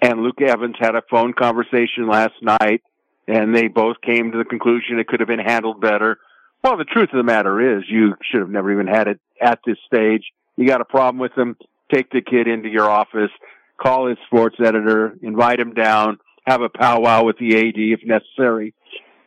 [0.00, 2.82] and Luke Evans had a phone conversation last night,
[3.28, 6.18] and they both came to the conclusion it could have been handled better.
[6.64, 9.60] Well, the truth of the matter is, you should have never even had it at
[9.64, 10.24] this stage.
[10.56, 11.56] You got a problem with him,
[11.92, 13.30] take the kid into your office,
[13.76, 18.74] call his sports editor, invite him down, have a powwow with the AD if necessary,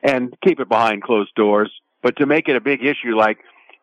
[0.04, 1.72] and keep it behind closed doors.
[2.02, 3.38] But to make it a big issue, like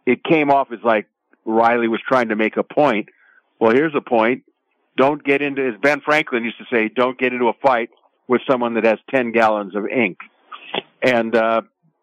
[0.04, 1.06] it came off as like
[1.44, 3.08] Riley was trying to make a point.
[3.60, 4.42] Well, here's a point.
[4.96, 7.90] Don't get into, as Ben Franklin used to say, don't get into a fight
[8.28, 10.18] with someone that has 10 gallons of ink.
[11.02, 11.62] And, uh,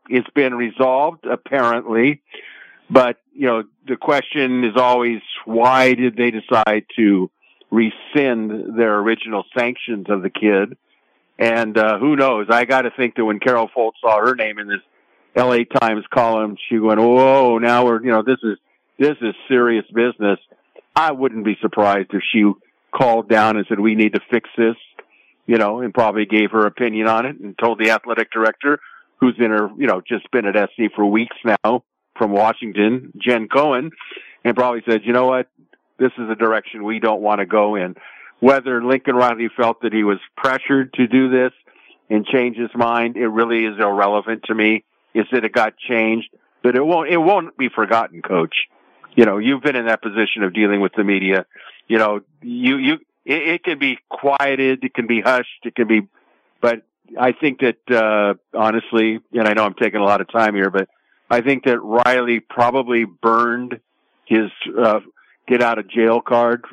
[0.09, 2.21] it's been resolved apparently,
[2.89, 7.29] but you know, the question is always, why did they decide to
[7.71, 10.77] rescind their original sanctions of the kid?
[11.37, 12.47] And, uh, who knows?
[12.49, 14.79] I got to think that when Carol Folt saw her name in this
[15.35, 17.57] LA Times column, she went, "Whoa!
[17.57, 18.57] Now we're you know this is
[18.97, 20.39] this is serious business."
[20.95, 22.49] I wouldn't be surprised if she
[22.91, 24.77] called down and said, "We need to fix this,"
[25.45, 28.79] you know, and probably gave her opinion on it and told the athletic director,
[29.19, 31.83] who's in her you know just been at SC for weeks now
[32.17, 33.91] from Washington, Jen Cohen,
[34.43, 35.47] and probably said, "You know what?
[35.97, 37.95] This is a direction we don't want to go in."
[38.39, 41.53] Whether Lincoln Riley felt that he was pressured to do this
[42.09, 44.83] and change his mind, it really is irrelevant to me
[45.15, 46.29] is that it got changed,
[46.61, 48.55] but it won't, it won't be forgotten, coach.
[49.15, 51.45] You know, you've been in that position of dealing with the media.
[51.87, 55.87] You know, you, you, it, it can be quieted, it can be hushed, it can
[55.87, 56.07] be,
[56.61, 56.83] but
[57.19, 60.69] I think that, uh, honestly, and I know I'm taking a lot of time here,
[60.69, 60.87] but
[61.29, 63.79] I think that Riley probably burned
[64.25, 64.99] his, uh,
[65.47, 66.63] get out of jail card,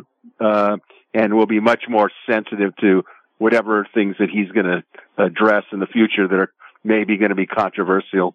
[0.41, 0.77] uh,
[1.15, 3.05] and will be much more sensitive to
[3.39, 4.83] whatever things that he's going to
[5.19, 6.53] address in the future that are
[6.85, 8.35] maybe going to be controversial.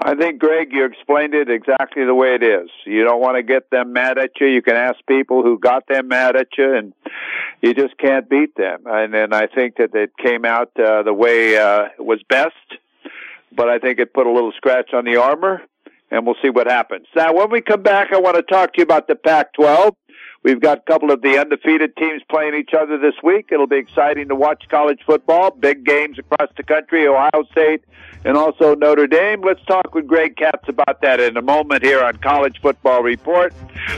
[0.00, 2.68] I think, Greg, you explained it exactly the way it is.
[2.86, 4.46] You don't want to get them mad at you.
[4.46, 6.92] You can ask people who got them mad at you, and
[7.60, 8.82] you just can't beat them.
[8.86, 12.54] And, and I think that it came out uh, the way uh, was best,
[13.54, 15.62] but I think it put a little scratch on the armor,
[16.10, 17.06] and we'll see what happens.
[17.14, 19.94] Now, when we come back, I want to talk to you about the Pac 12.
[20.42, 23.50] We've got a couple of the undefeated teams playing each other this week.
[23.52, 25.52] It'll be exciting to watch college football.
[25.52, 27.84] Big games across the country, Ohio State
[28.24, 29.42] and also Notre Dame.
[29.42, 33.52] Let's talk with Greg Katz about that in a moment here on College Football Report.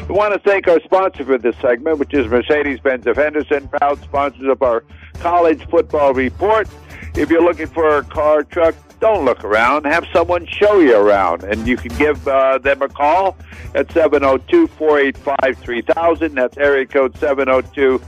[0.09, 4.03] We want to thank our sponsor for this segment, which is Mercedes-Benz of Henderson, proud
[4.03, 6.69] sponsors of our College Football Report.
[7.15, 9.85] If you're looking for a car, truck, don't look around.
[9.85, 11.45] Have someone show you around.
[11.45, 13.37] And you can give uh, them a call
[13.75, 16.35] at 702 485 3000.
[16.35, 17.99] That's area code 702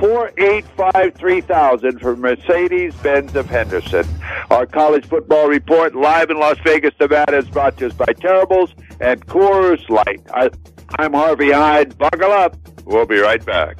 [0.00, 4.04] 485 3000 for Mercedes Benz of Henderson.
[4.50, 8.74] Our college football report live in Las Vegas, Nevada is brought to us by Terribles
[9.00, 10.22] and Coors Light.
[10.34, 10.50] I,
[10.98, 11.96] I'm Harvey Hyde.
[11.98, 12.56] Buckle up.
[12.84, 13.78] We'll be right back.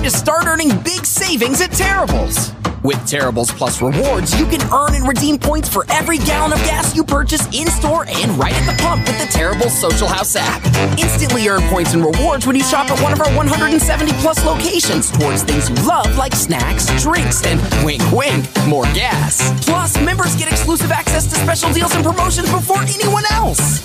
[0.00, 2.52] Time to start earning big savings at Terribles.
[2.82, 6.96] With Terribles Plus rewards, you can earn and redeem points for every gallon of gas
[6.96, 10.64] you purchase in store and right at the pump with the Terribles Social House app.
[10.98, 15.10] Instantly earn points and rewards when you shop at one of our 170 plus locations
[15.10, 19.52] towards things you love like snacks, drinks, and wink wink, more gas.
[19.66, 23.82] Plus, members get exclusive access to special deals and promotions before anyone else.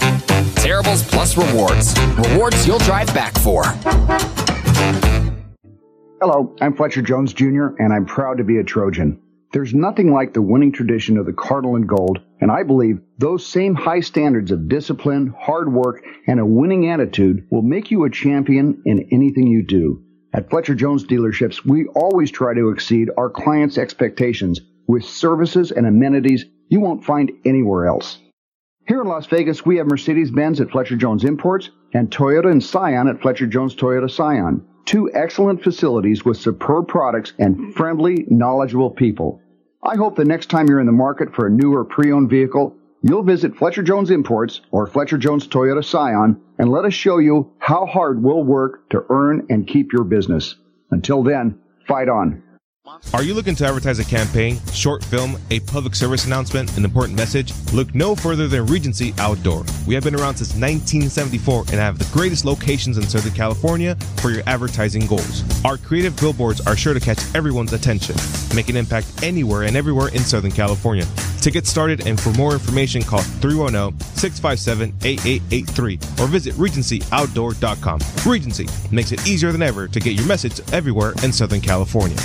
[0.64, 2.00] Terribles Plus rewards.
[2.30, 3.66] Rewards you'll drive back for.
[6.22, 9.22] Hello, I'm Fletcher Jones Jr., and I'm proud to be a Trojan.
[9.52, 13.46] There's nothing like the winning tradition of the Cardinal and Gold, and I believe those
[13.46, 18.10] same high standards of discipline, hard work, and a winning attitude will make you a
[18.10, 20.04] champion in anything you do.
[20.34, 25.86] At Fletcher Jones dealerships, we always try to exceed our clients' expectations with services and
[25.86, 28.20] amenities you won't find anywhere else.
[28.88, 32.64] Here in Las Vegas, we have Mercedes Benz at Fletcher Jones Imports and Toyota and
[32.64, 34.66] Scion at Fletcher Jones Toyota Scion.
[34.86, 39.42] Two excellent facilities with superb products and friendly, knowledgeable people.
[39.84, 42.76] I hope the next time you're in the market for a new or pre-owned vehicle,
[43.02, 47.52] you'll visit Fletcher Jones Imports or Fletcher Jones Toyota Scion and let us show you
[47.58, 50.56] how hard we'll work to earn and keep your business.
[50.92, 52.44] Until then, fight on.
[53.14, 57.18] Are you looking to advertise a campaign, short film, a public service announcement, an important
[57.18, 57.52] message?
[57.74, 59.66] Look no further than Regency Outdoor.
[59.88, 64.30] We have been around since 1974 and have the greatest locations in Southern California for
[64.30, 65.44] your advertising goals.
[65.66, 68.18] Our creative billboards are sure to catch everyone's attention,
[68.56, 71.08] make an impact anywhere and everywhere in Southern California.
[71.42, 78.00] To get started and for more information, call 310-657-8883 or visit regencyoutdoor.com.
[78.32, 82.18] Regency makes it easier than ever to get your message everywhere in Southern California.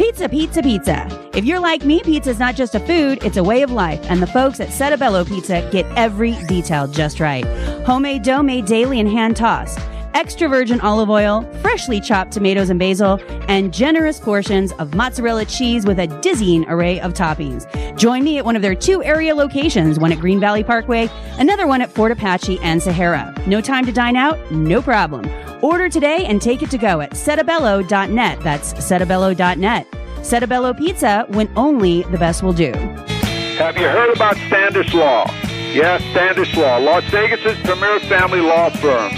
[0.00, 1.30] Pizza, pizza, pizza.
[1.34, 4.00] If you're like me, pizza is not just a food, it's a way of life.
[4.10, 7.44] And the folks at Settebello Pizza get every detail just right.
[7.84, 9.78] Homemade dough made daily and hand tossed.
[10.14, 15.86] Extra virgin olive oil, freshly chopped tomatoes and basil, and generous portions of mozzarella cheese
[15.86, 17.66] with a dizzying array of toppings.
[17.96, 21.66] Join me at one of their two area locations, one at Green Valley Parkway, another
[21.66, 23.34] one at Fort Apache and Sahara.
[23.46, 24.38] No time to dine out?
[24.50, 25.28] No problem.
[25.62, 28.40] Order today and take it to go at settebello.net.
[28.40, 29.86] That's settebello.net.
[30.22, 32.72] Settebello Pizza when only the best will do.
[32.72, 35.26] Have you heard about Standish Law?
[35.72, 39.12] Yes, Standish Law, Las Vegas's premier family law firm.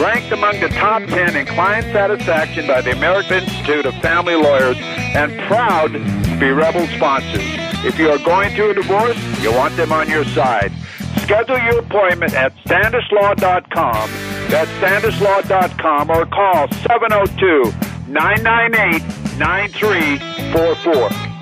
[0.00, 4.78] Ranked among the top 10 in client satisfaction by the American Institute of Family Lawyers
[4.80, 7.44] and proud to be Rebel sponsors.
[7.84, 10.72] If you are going through a divorce, you want them on your side.
[11.18, 14.10] Schedule your appointment at standishlaw.com.
[14.48, 19.02] That's standishlaw.com or call 702 998
[19.38, 21.39] 9344.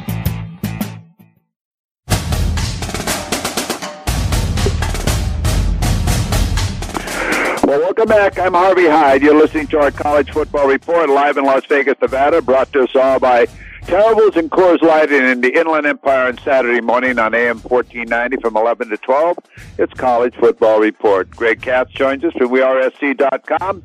[7.68, 8.38] Well, welcome back.
[8.38, 9.20] I'm Harvey Hyde.
[9.20, 12.96] You're listening to our college football report live in Las Vegas, Nevada, brought to us
[12.96, 13.46] all by
[13.82, 18.56] Terribles and Coors Lighting in the Inland Empire on Saturday morning on AM 1490 from
[18.56, 19.36] 11 to 12.
[19.76, 21.30] It's College Football Report.
[21.30, 23.82] Greg Katz joins us from WeAreSC.com.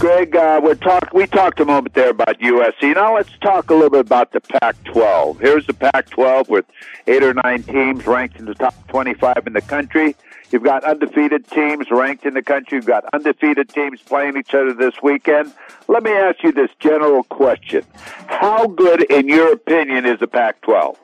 [0.00, 2.96] Greg, uh, we're talk, we talked a moment there about USC.
[2.96, 5.38] Now let's talk a little bit about the Pac-12.
[5.40, 6.64] Here's the Pac-12 with
[7.06, 10.16] eight or nine teams ranked in the top 25 in the country.
[10.50, 12.76] You've got undefeated teams ranked in the country.
[12.76, 15.52] You've got undefeated teams playing each other this weekend.
[15.86, 17.84] Let me ask you this general question.
[18.26, 20.98] How good, in your opinion, is the Pac 12?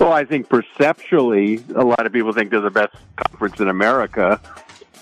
[0.00, 4.40] Well, I think perceptually, a lot of people think they're the best conference in America.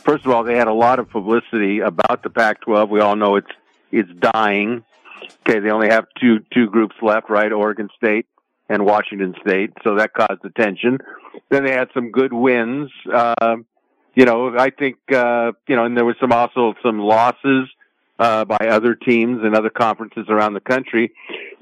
[0.03, 2.89] First of all, they had a lot of publicity about the Pac-12.
[2.89, 3.51] We all know it's
[3.93, 4.85] it's dying.
[5.47, 7.53] Okay, they only have two two groups left, right?
[7.53, 8.27] Oregon State
[8.69, 10.99] and Washington State, so that caused attention.
[11.51, 12.91] Then they had some good wins.
[13.13, 13.57] Uh,
[14.15, 17.69] you know, I think uh, you know, and there was some also some losses
[18.19, 21.13] uh, by other teams and other conferences around the country.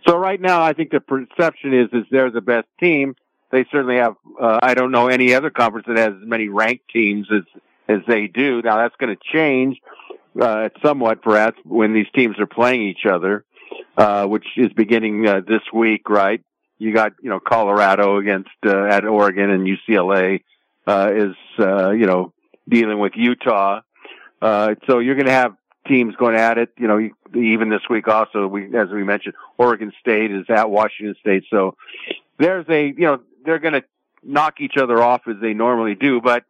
[0.06, 3.14] So right now, I think the perception is is they're the best team.
[3.50, 4.16] They certainly have.
[4.40, 7.42] Uh, I don't know any other conference that has as many ranked teams as
[7.88, 8.62] as they do.
[8.62, 9.78] Now that's going to change
[10.40, 13.44] uh, somewhat, perhaps, when these teams are playing each other,
[13.96, 16.42] uh, which is beginning uh, this week, right?
[16.78, 20.42] You got you know Colorado against uh, at Oregon and UCLA
[20.86, 22.32] uh, is uh, you know
[22.68, 23.80] dealing with Utah.
[24.42, 25.56] Uh, so you're going to have
[25.88, 26.70] teams going at it.
[26.76, 31.14] You know, even this week also, we as we mentioned, Oregon State is at Washington
[31.20, 31.44] State.
[31.50, 31.76] So
[32.38, 33.84] there's a you know they're going to
[34.22, 36.44] knock each other off as they normally do, but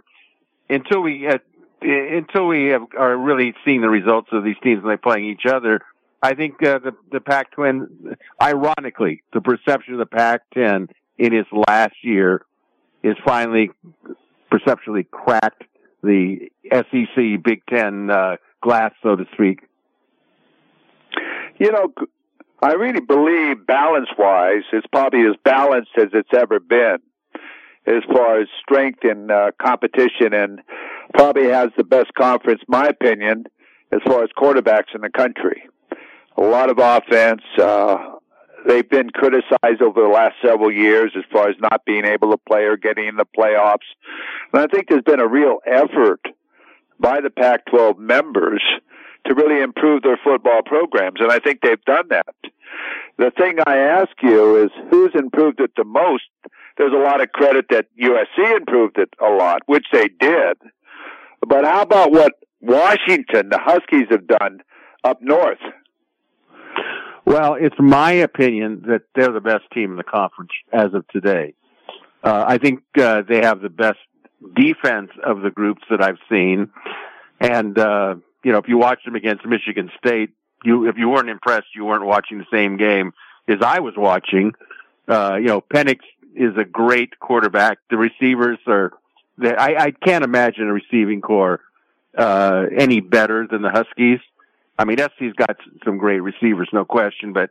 [0.69, 1.39] until we uh,
[1.83, 5.47] until we have, are really seeing the results of these teams when they're playing each
[5.47, 5.81] other,
[6.23, 11.95] I think uh, the the Pac-10, ironically, the perception of the Pac-10 in its last
[12.03, 12.43] year
[13.03, 13.71] is finally
[14.51, 15.65] perceptually cracked
[16.03, 19.61] the SEC Big Ten uh, glass, so to speak.
[21.59, 21.93] You know,
[22.63, 26.99] I really believe balance-wise, it's probably as balanced as it's ever been
[27.87, 30.61] as far as strength and uh, competition and
[31.15, 33.45] probably has the best conference, my opinion,
[33.93, 35.69] as far as quarterbacks in the country.
[36.37, 37.43] A lot of offense.
[37.59, 37.97] Uh,
[38.67, 42.37] they've been criticized over the last several years as far as not being able to
[42.37, 43.89] play or getting in the playoffs.
[44.53, 46.21] And I think there's been a real effort
[46.99, 48.63] by the Pac 12 members
[49.27, 51.21] to really improve their football programs.
[51.21, 52.35] And I think they've done that.
[53.19, 56.25] The thing I ask you is who's improved it the most?
[56.77, 60.59] There's a lot of credit that USC improved it a lot, which they did.
[61.47, 64.61] But how about what Washington, the Huskies have done
[65.03, 65.61] up north?
[67.27, 71.55] Well, it's my opinion that they're the best team in the conference as of today.
[72.23, 73.99] Uh, I think uh, they have the best
[74.55, 76.71] defense of the groups that I've seen.
[77.41, 78.15] And, uh,
[78.45, 80.31] you know, if you watch them against Michigan State,
[80.65, 83.13] you, if you weren't impressed, you weren't watching the same game
[83.49, 84.53] as I was watching.
[85.09, 86.01] Uh, you know, Penix
[86.37, 87.79] is a great quarterback.
[87.91, 88.93] The receivers are,
[89.43, 91.61] I, I can't imagine a receiving corps,
[92.17, 94.21] uh, any better than the Huskies.
[94.79, 97.51] I mean, SC's got some great receivers, no question, but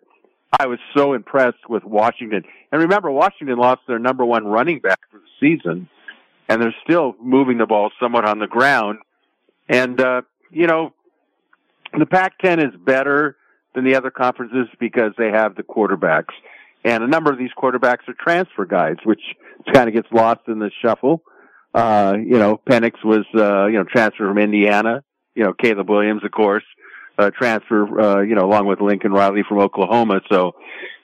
[0.60, 2.44] I was so impressed with Washington.
[2.72, 5.90] And remember, Washington lost their number one running back for the season,
[6.48, 9.00] and they're still moving the ball somewhat on the ground.
[9.68, 10.22] And, uh,
[10.52, 10.94] you know,
[11.98, 13.38] the Pac 10 is better
[13.74, 16.34] than the other conferences because they have the quarterbacks.
[16.84, 19.22] And a number of these quarterbacks are transfer guys, which
[19.74, 21.24] kind of gets lost in the shuffle.
[21.74, 25.04] Uh, you know, Penix was, uh, you know, transferred from Indiana.
[25.34, 26.64] You know, Caleb Williams, of course,
[27.18, 30.22] uh, transfer, uh, you know, along with Lincoln Riley from Oklahoma.
[30.30, 30.56] So,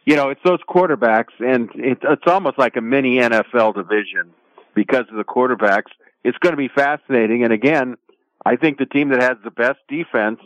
[0.05, 4.33] you know, it's those quarterbacks and it's, it's almost like a mini NFL division
[4.73, 5.91] because of the quarterbacks.
[6.23, 7.43] It's going to be fascinating.
[7.43, 7.97] And again,
[8.45, 10.39] I think the team that has the best defense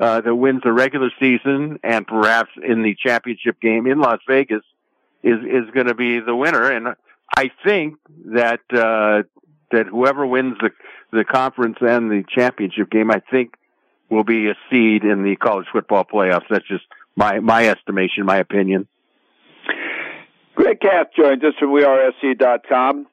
[0.00, 4.62] uh, that wins the regular season and perhaps in the championship game in Las Vegas
[5.22, 6.70] is is going to be the winner.
[6.70, 6.88] And
[7.36, 9.22] I think that uh,
[9.70, 10.70] that whoever wins the
[11.12, 13.54] the conference and the championship game, I think,
[14.14, 16.46] will be a seed in the college football playoffs.
[16.48, 16.84] That's just
[17.16, 18.88] my my estimation, my opinion.
[20.54, 23.06] Greg Katz joins us from WeAreSC.com.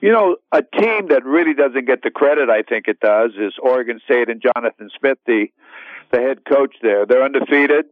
[0.00, 3.54] You know, a team that really doesn't get the credit I think it does is
[3.60, 5.48] Oregon State and Jonathan Smith, the
[6.12, 7.04] the head coach there.
[7.06, 7.86] They're undefeated.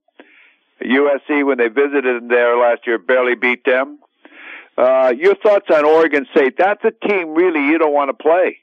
[0.80, 3.98] USC, when they visited them there last year, barely beat them.
[4.76, 6.56] Uh, your thoughts on Oregon State?
[6.58, 8.58] That's a team really you don't want to play.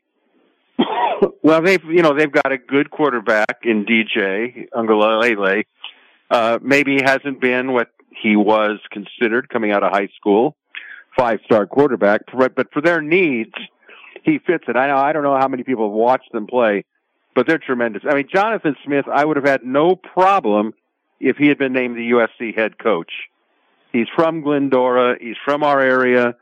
[1.43, 5.65] well, they've you know they've got a good quarterback in DJ Uiagalelei.
[6.29, 10.55] Uh, maybe hasn't been what he was considered coming out of high school,
[11.17, 12.21] five star quarterback.
[12.31, 13.53] But for their needs,
[14.23, 14.75] he fits it.
[14.75, 16.85] I know I don't know how many people have watched them play,
[17.35, 18.03] but they're tremendous.
[18.09, 20.73] I mean, Jonathan Smith, I would have had no problem
[21.19, 23.11] if he had been named the USC head coach.
[23.91, 25.17] He's from Glendora.
[25.19, 26.35] He's from our area.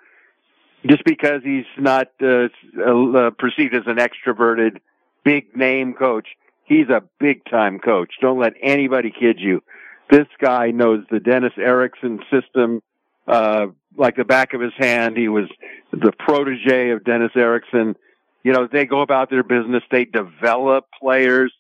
[0.86, 2.48] Just because he's not uh,
[2.82, 4.78] uh, perceived as an extroverted,
[5.24, 6.28] big name coach,
[6.64, 8.14] he's a big time coach.
[8.22, 9.62] Don't let anybody kid you.
[10.10, 12.82] This guy knows the Dennis Erickson system
[13.28, 13.68] uh,
[13.98, 15.18] like the back of his hand.
[15.18, 15.50] He was
[15.92, 17.96] the protege of Dennis Erickson
[18.44, 19.84] you know, they go about their business.
[19.92, 21.54] They develop players.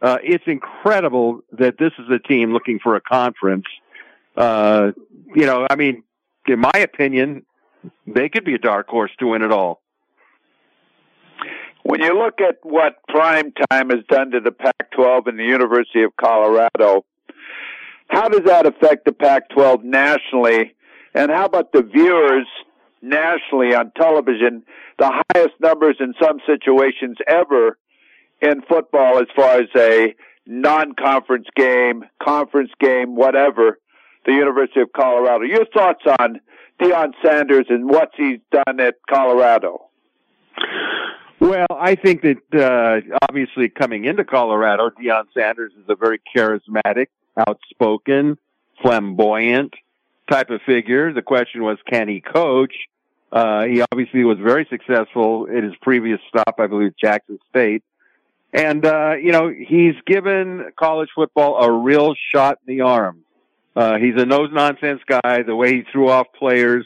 [0.00, 3.64] Uh, it's incredible that this is a team looking for a conference.
[4.36, 4.92] Uh,
[5.34, 6.04] you know, I mean,
[6.46, 7.44] in my opinion,
[8.06, 9.80] they could be a dark horse to win it all.
[11.82, 15.44] When you look at what prime time has done to the Pac 12 and the
[15.44, 17.04] University of Colorado,
[18.08, 20.74] how does that affect the Pac 12 nationally?
[21.14, 22.46] And how about the viewers
[23.00, 24.64] nationally on television,
[24.98, 27.78] the highest numbers in some situations ever
[28.40, 30.14] in football as far as a
[30.46, 33.78] non-conference game, conference game, whatever,
[34.26, 35.44] the University of Colorado.
[35.44, 36.40] Your thoughts on
[36.80, 39.88] Deion Sanders and what he's done at Colorado?
[41.40, 47.06] Well, I think that uh, obviously coming into Colorado, Deion Sanders is a very charismatic,
[47.36, 48.38] outspoken,
[48.82, 49.74] flamboyant,
[50.30, 51.12] type of figure.
[51.12, 52.74] The question was, can he coach?
[53.30, 57.82] Uh, he obviously was very successful at his previous stop, I believe, Jackson State.
[58.52, 63.24] And, uh, you know, he's given college football a real shot in the arm.
[63.78, 65.44] Uh, he's a nose nonsense guy.
[65.46, 66.84] The way he threw off players,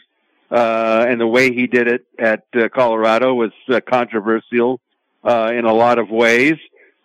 [0.51, 4.79] uh, and the way he did it at uh, Colorado was uh, controversial,
[5.25, 6.57] uh, in a lot of ways.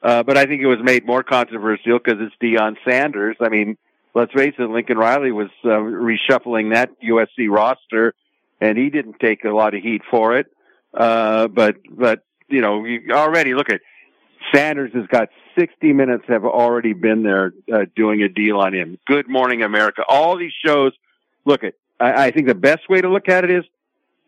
[0.03, 3.38] Uh, but I think it was made more controversial because it's Deion Sanders.
[3.39, 3.77] I mean,
[4.13, 8.13] let's face it, Lincoln Riley was uh, reshuffling that USC roster,
[8.59, 10.47] and he didn't take a lot of heat for it.
[10.93, 13.79] Uh, but but you know, already look at
[14.54, 18.98] Sanders has got 60 minutes have already been there uh, doing a deal on him.
[19.06, 20.93] Good Morning America, all these shows.
[21.45, 23.64] Look at, I, I think the best way to look at it is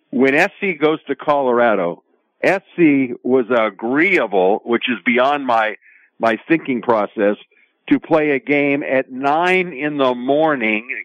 [0.09, 2.03] when SC goes to Colorado.
[2.43, 5.75] SC was agreeable, which is beyond my
[6.19, 7.37] my thinking process
[7.89, 11.03] to play a game at nine in the morning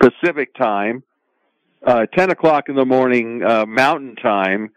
[0.00, 1.02] Pacific time,
[1.86, 4.70] uh, 10 o'clock in the morning uh, Mountain time,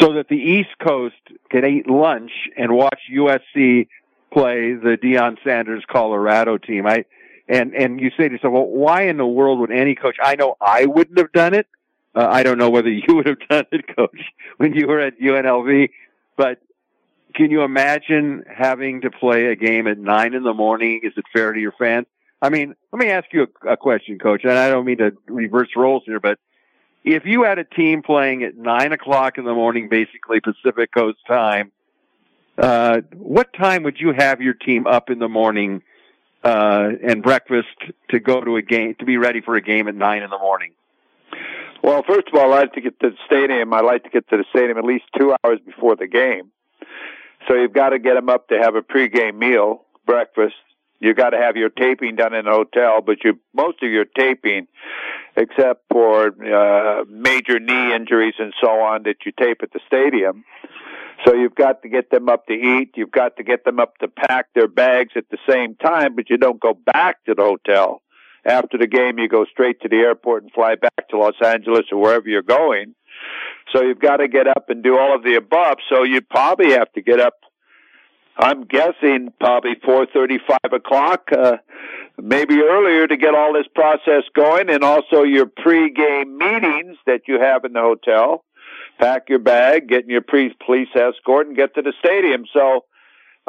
[0.00, 1.14] so that the East Coast
[1.50, 3.88] can eat lunch and watch USC
[4.32, 6.86] play the Deion Sanders Colorado team.
[6.86, 7.04] I
[7.48, 10.16] and and you say to yourself, well, why in the world would any coach?
[10.22, 11.66] I know I wouldn't have done it.
[12.14, 14.20] Uh, I don't know whether you would have done it, Coach,
[14.56, 15.90] when you were at UNLV,
[16.36, 16.60] but
[17.34, 21.00] can you imagine having to play a game at nine in the morning?
[21.02, 22.06] Is it fair to your fans?
[22.40, 25.12] I mean, let me ask you a, a question, coach, and I don't mean to
[25.26, 26.38] reverse roles here, but
[27.06, 31.18] if you had a team playing at nine o'clock in the morning, basically Pacific Coast
[31.26, 31.70] time,
[32.58, 35.82] uh, what time would you have your team up in the morning
[36.42, 37.68] uh, and breakfast
[38.10, 40.38] to go to a game to be ready for a game at nine in the
[40.38, 40.72] morning?
[41.80, 43.72] Well, first of all, I like to get to the stadium.
[43.72, 46.50] I like to get to the stadium at least two hours before the game.
[47.46, 50.56] So you've got to get them up to have a pregame meal, breakfast,
[50.98, 54.04] You got to have your taping done in a hotel, but you most of your
[54.04, 54.66] taping,
[55.36, 60.44] except for uh, major knee injuries and so on, that you tape at the stadium.
[61.24, 62.92] So you've got to get them up to eat.
[62.94, 66.28] You've got to get them up to pack their bags at the same time, but
[66.30, 68.02] you don't go back to the hotel.
[68.44, 71.86] After the game, you go straight to the airport and fly back to Los Angeles
[71.90, 72.94] or wherever you're going.
[73.72, 75.78] So you've got to get up and do all of the above.
[75.88, 77.34] So you probably have to get up.
[78.38, 81.56] I'm guessing probably four thirty, five o'clock, uh,
[82.18, 87.40] maybe earlier to get all this process going, and also your pre-game meetings that you
[87.40, 88.44] have in the hotel.
[88.98, 92.44] Pack your bag, get in your pre- police escort, and get to the stadium.
[92.52, 92.84] So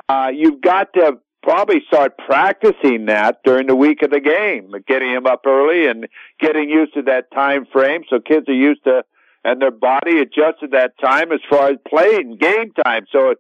[0.10, 5.14] uh, you've got to probably start practicing that during the week of the game, getting
[5.14, 6.08] them up early and
[6.40, 8.02] getting used to that time frame.
[8.10, 9.04] So kids are used to
[9.48, 13.06] and their body adjusted that time as far as playing game time.
[13.12, 13.38] So it,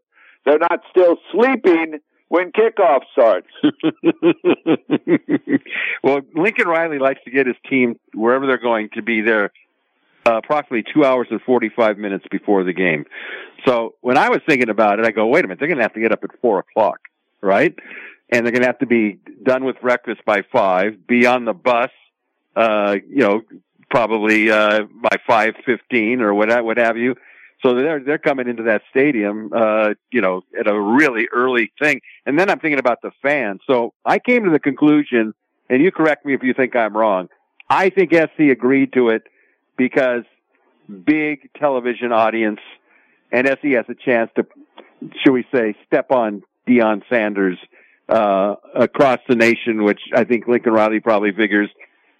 [0.48, 3.48] they're not still sleeping when kickoff starts.
[6.04, 9.52] well, Lincoln Riley likes to get his team wherever they're going to be there
[10.26, 13.06] uh, approximately two hours and 45 minutes before the game.
[13.66, 15.84] So when I was thinking about it, I go, wait a minute, they're going to
[15.84, 17.00] have to get up at four o'clock,
[17.42, 17.76] right?
[18.30, 21.54] And they're going to have to be done with breakfast by five, be on the
[21.54, 21.92] bus,
[22.56, 23.42] uh, you know,
[23.90, 27.16] probably uh, by five fifteen or what what have you.
[27.64, 32.02] So they're they're coming into that stadium, uh, you know, at a really early thing.
[32.26, 33.62] And then I'm thinking about the fans.
[33.68, 35.34] So I came to the conclusion,
[35.70, 37.30] and you correct me if you think I'm wrong.
[37.70, 39.24] I think SC agreed to it
[39.76, 40.24] because
[41.06, 42.60] big television audience,
[43.32, 44.46] and SC has a chance to,
[45.24, 47.58] should we say, step on Deion Sanders
[48.08, 51.70] uh, across the nation, which I think Lincoln Riley probably figures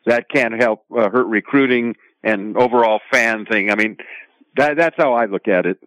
[0.08, 3.70] that can't help uh, hurt recruiting and overall fan thing.
[3.70, 3.98] I mean,
[4.58, 5.78] that, that's how I look at it.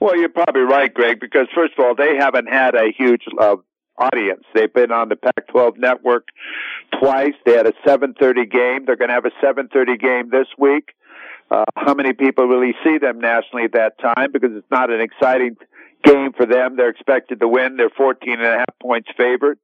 [0.00, 3.56] Well, you're probably right, Greg, because first of all, they haven't had a huge uh,
[3.98, 4.44] audience.
[4.54, 6.28] They've been on the Pac-12 network
[7.00, 7.32] twice.
[7.44, 8.84] They had a 7:30 game.
[8.84, 10.90] They're going to have a 7:30 game this week.
[11.50, 14.32] Uh, how many people really see them nationally at that time?
[14.32, 15.56] Because it's not an exciting
[16.02, 16.76] game for them.
[16.76, 17.76] They're expected to win.
[17.76, 19.58] They're 14 and a half points favored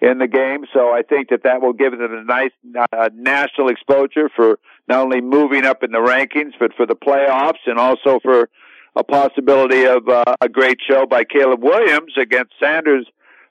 [0.00, 0.66] in the game.
[0.72, 2.52] So I think that that will give them a nice
[2.92, 4.58] uh, national exposure for
[4.88, 8.48] not only moving up in the rankings, but for the playoffs and also for
[8.94, 13.06] a possibility of uh, a great show by Caleb Williams against Sanders,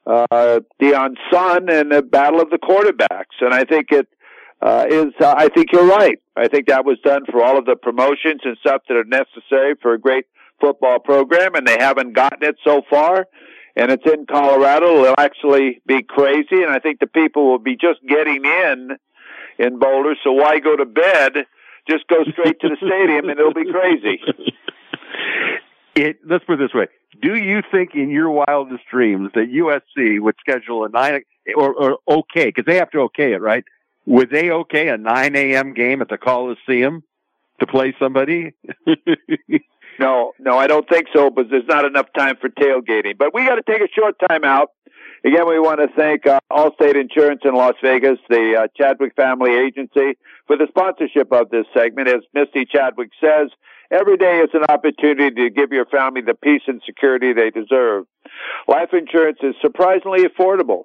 [0.07, 3.41] uh, Deion's son and the battle of the quarterbacks.
[3.41, 4.07] And I think it
[4.61, 5.13] uh, is.
[5.19, 6.19] Uh, I think you're right.
[6.35, 9.75] I think that was done for all of the promotions and stuff that are necessary
[9.81, 10.25] for a great
[10.59, 13.27] football program, and they haven't gotten it so far
[13.75, 15.03] and it's in Colorado.
[15.03, 18.97] It'll actually be crazy, and I think the people will be just getting in
[19.57, 20.15] in Boulder.
[20.23, 21.45] So why go to bed?
[21.89, 24.21] Just go straight to the stadium, and it'll be crazy.
[25.97, 26.87] It, let's put it this way:
[27.21, 31.21] Do you think, in your wildest dreams, that USC would schedule a nine
[31.55, 33.63] or, or okay because they have to okay it, right?
[34.05, 35.73] Would they okay a nine a.m.
[35.73, 37.01] game at the Coliseum
[37.61, 38.51] to play somebody?
[39.99, 43.17] No, no, I don't think so, but there's not enough time for tailgating.
[43.17, 44.71] But we got to take a short time out.
[45.25, 49.55] Again, we want to thank uh, Allstate Insurance in Las Vegas, the uh, Chadwick Family
[49.55, 52.07] Agency, for the sponsorship of this segment.
[52.07, 53.49] As Misty Chadwick says,
[53.89, 58.05] every day is an opportunity to give your family the peace and security they deserve.
[58.67, 60.83] Life insurance is surprisingly affordable.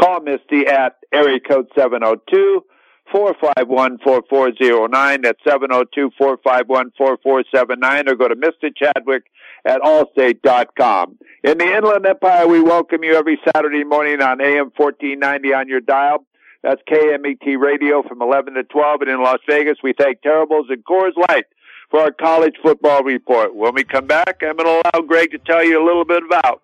[0.00, 2.64] Call Misty at area code 702
[3.12, 5.22] 451 4409.
[5.22, 8.08] That's 702 451 4479.
[8.08, 9.30] Or go to Misty Chadwick
[9.64, 11.18] at allstate.com.
[11.44, 15.80] In the Inland Empire, we welcome you every Saturday morning on AM 1490 on your
[15.80, 16.24] dial.
[16.62, 19.02] That's KMET Radio from 11 to 12.
[19.02, 21.46] And in Las Vegas, we thank Terribles and Coors Light
[21.90, 23.54] for our college football report.
[23.54, 26.22] When we come back, I'm going to allow Greg to tell you a little bit
[26.24, 26.62] about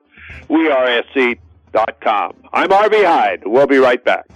[0.48, 2.34] WeAreSC.com.
[2.52, 3.42] I'm Harvey Hyde.
[3.44, 4.26] We'll be right back.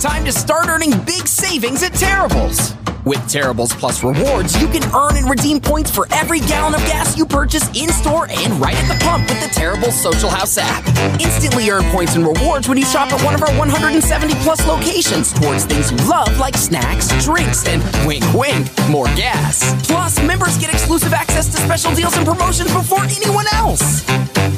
[0.00, 2.74] Time to start earning big savings at Terribles.
[3.04, 7.18] With Terribles Plus rewards, you can earn and redeem points for every gallon of gas
[7.18, 10.86] you purchase in store and right at the pump with the Terribles Social House app.
[11.20, 15.32] Instantly earn points and rewards when you shop at one of our 170 plus locations
[15.32, 19.74] towards things you love like snacks, drinks, and wink wink, more gas.
[19.84, 24.04] Plus, members get exclusive access to special deals and promotions before anyone else.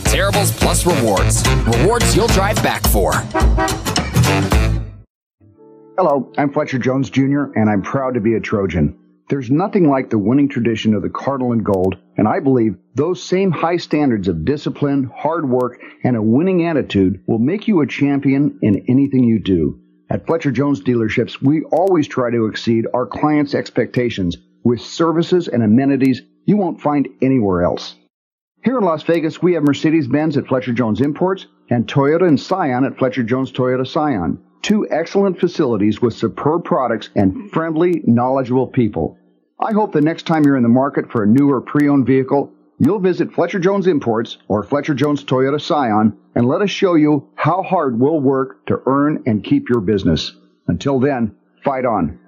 [0.05, 1.49] Terribles Plus rewards.
[1.79, 3.13] Rewards you'll drive back for.
[5.99, 8.97] Hello, I'm Fletcher Jones Jr., and I'm proud to be a Trojan.
[9.29, 13.23] There's nothing like the winning tradition of the Cardinal and Gold, and I believe those
[13.23, 17.87] same high standards of discipline, hard work, and a winning attitude will make you a
[17.87, 19.81] champion in anything you do.
[20.09, 25.63] At Fletcher Jones dealerships, we always try to exceed our clients' expectations with services and
[25.63, 27.97] amenities you won't find anywhere else.
[28.65, 32.39] Here in Las Vegas, we have Mercedes Benz at Fletcher Jones Imports and Toyota and
[32.39, 34.39] Scion at Fletcher Jones Toyota Scion.
[34.63, 39.19] Two excellent facilities with superb products and friendly, knowledgeable people.
[39.59, 42.53] I hope the next time you're in the market for a new or pre-owned vehicle,
[42.79, 47.29] you'll visit Fletcher Jones Imports or Fletcher Jones Toyota Scion and let us show you
[47.35, 50.33] how hard we'll work to earn and keep your business.
[50.69, 51.35] Until then,
[51.65, 52.20] fight on.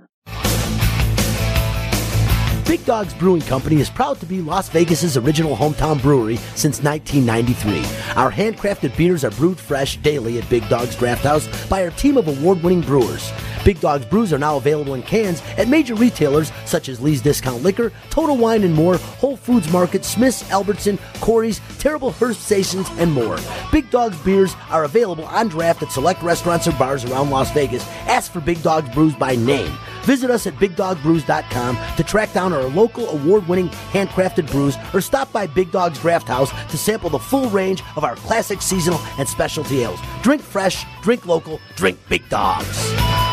[2.67, 7.79] Big Dogs Brewing Company is proud to be Las Vegas's original hometown brewery since 1993.
[8.15, 12.17] Our handcrafted beers are brewed fresh daily at Big Dogs Draft House by our team
[12.17, 13.33] of award-winning brewers.
[13.65, 17.63] Big Dogs brews are now available in cans at major retailers such as Lee's Discount
[17.63, 23.13] Liquor, Total Wine and More, Whole Foods Market, Smith's, Albertson, Corey's, Terrible Herbst Stations, and
[23.13, 23.39] more.
[23.71, 27.87] Big Dogs beers are available on draft at select restaurants or bars around Las Vegas.
[28.07, 29.73] Ask for Big Dogs brews by name.
[30.03, 35.46] Visit us at BigDogBrews.com to track down our local award-winning handcrafted brews or stop by
[35.46, 39.82] Big Dog's Draft House to sample the full range of our classic seasonal and specialty
[39.82, 40.00] ales.
[40.22, 43.32] Drink fresh, drink local, drink Big Dogs.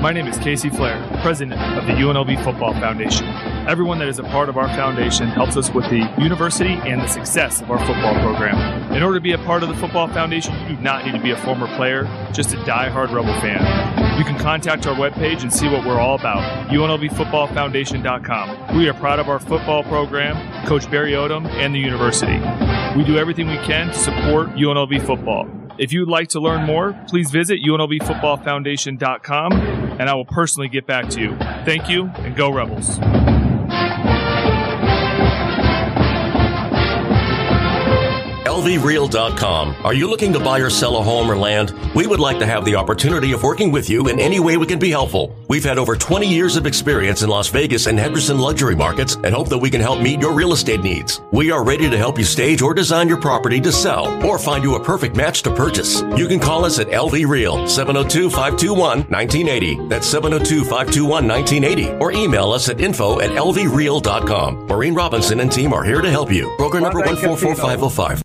[0.00, 3.26] My name is Casey Flair, president of the UNLV Football Foundation.
[3.68, 7.06] Everyone that is a part of our foundation helps us with the university and the
[7.06, 8.94] success of our football program.
[8.94, 11.20] In order to be a part of the Football Foundation, you do not need to
[11.20, 14.18] be a former player, just a die-hard Rebel fan.
[14.18, 18.78] You can contact our webpage and see what we're all about, UNLVFootballFoundation.com.
[18.78, 22.40] We are proud of our football program, Coach Barry Odom, and the university.
[22.96, 25.59] We do everything we can to support UNLV football.
[25.78, 30.86] If you would like to learn more, please visit UNLVFootballFoundation.com and I will personally get
[30.86, 31.36] back to you.
[31.64, 32.98] Thank you and go Rebels.
[38.50, 39.76] LVReal.com.
[39.84, 41.72] Are you looking to buy or sell a home or land?
[41.94, 44.66] We would like to have the opportunity of working with you in any way we
[44.66, 45.36] can be helpful.
[45.48, 49.32] We've had over 20 years of experience in Las Vegas and Henderson luxury markets and
[49.32, 51.20] hope that we can help meet your real estate needs.
[51.32, 54.64] We are ready to help you stage or design your property to sell or find
[54.64, 56.00] you a perfect match to purchase.
[56.16, 59.88] You can call us at LVReal 702 521 1980.
[59.88, 64.66] That's 702 521 1980 or email us at info at lvreal.com.
[64.66, 66.52] Maureen Robinson and team are here to help you.
[66.58, 68.22] Broker number 144505.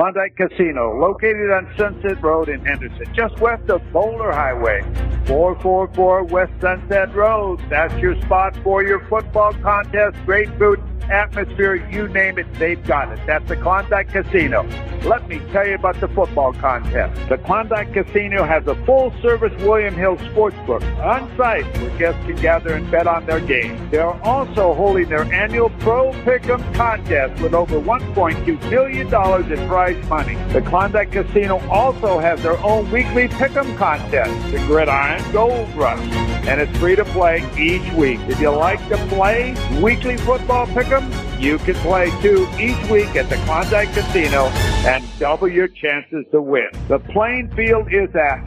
[0.00, 4.80] Klondike Casino, located on Sunset Road in Henderson, just west of Boulder Highway.
[5.26, 7.60] 444 West Sunset Road.
[7.68, 10.16] That's your spot for your football contest.
[10.24, 13.18] Great food, atmosphere, you name it, they've got it.
[13.26, 14.68] That's the Klondike Casino.
[15.04, 17.28] Let me tell you about the football contest.
[17.28, 22.36] The Klondike Casino has a full service William Hill sportsbook on site where guests can
[22.36, 23.80] gather and bet on their games.
[23.90, 30.08] They are also holding their annual Pro Pick'em contest with over $1.2 million in prize
[30.08, 30.34] money.
[30.52, 36.00] The Klondike Casino also has their own weekly Pick'em contest, the Gridiron Gold Rush,
[36.46, 38.20] and it's free to play each week.
[38.28, 40.89] If you like to play weekly football Pick'em,
[41.38, 44.46] you can play too each week at the Klondike Casino
[44.86, 46.68] and double your chances to win.
[46.88, 48.44] The playing field is at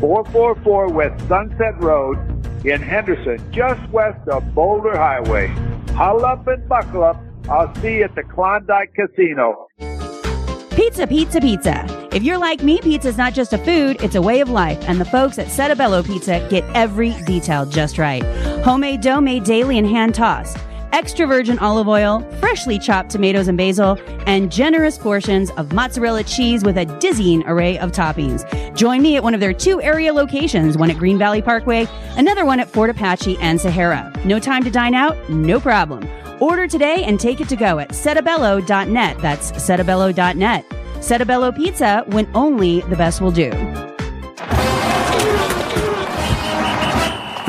[0.00, 2.18] 444 West Sunset Road
[2.64, 5.48] in Henderson, just west of Boulder Highway.
[5.94, 7.22] Huddle up and buckle up.
[7.48, 9.68] I'll see you at the Klondike Casino.
[10.70, 12.08] Pizza, pizza, pizza.
[12.12, 14.82] If you're like me, pizza is not just a food, it's a way of life,
[14.88, 18.24] and the folks at Settebello Pizza get every detail just right.
[18.64, 20.56] Homemade dough made daily and hand tossed.
[20.92, 26.62] Extra virgin olive oil, freshly chopped tomatoes and basil, and generous portions of mozzarella cheese
[26.62, 28.44] with a dizzying array of toppings.
[28.76, 31.86] Join me at one of their two area locations, one at Green Valley Parkway,
[32.16, 34.12] another one at Fort Apache and Sahara.
[34.26, 35.16] No time to dine out?
[35.30, 36.06] No problem.
[36.40, 39.18] Order today and take it to go at settebello.net.
[39.18, 40.64] That's settebello.net.
[41.00, 43.50] Settebello Pizza when only the best will do.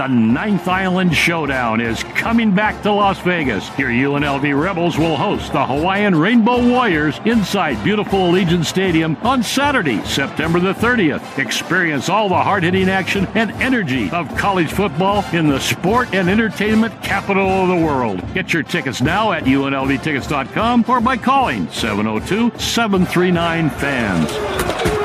[0.04, 3.66] The Ninth Island Showdown is coming back to Las Vegas.
[3.80, 10.04] Your UNLV Rebels will host the Hawaiian Rainbow Warriors inside beautiful Allegiant Stadium on Saturday,
[10.04, 11.39] September the 30th.
[11.39, 16.30] Experience all the hard hitting action and energy of college football in the sport and
[16.30, 18.22] entertainment capital of the world.
[18.34, 25.03] Get your tickets now at UNLVtickets.com or by calling 702 739 FANS.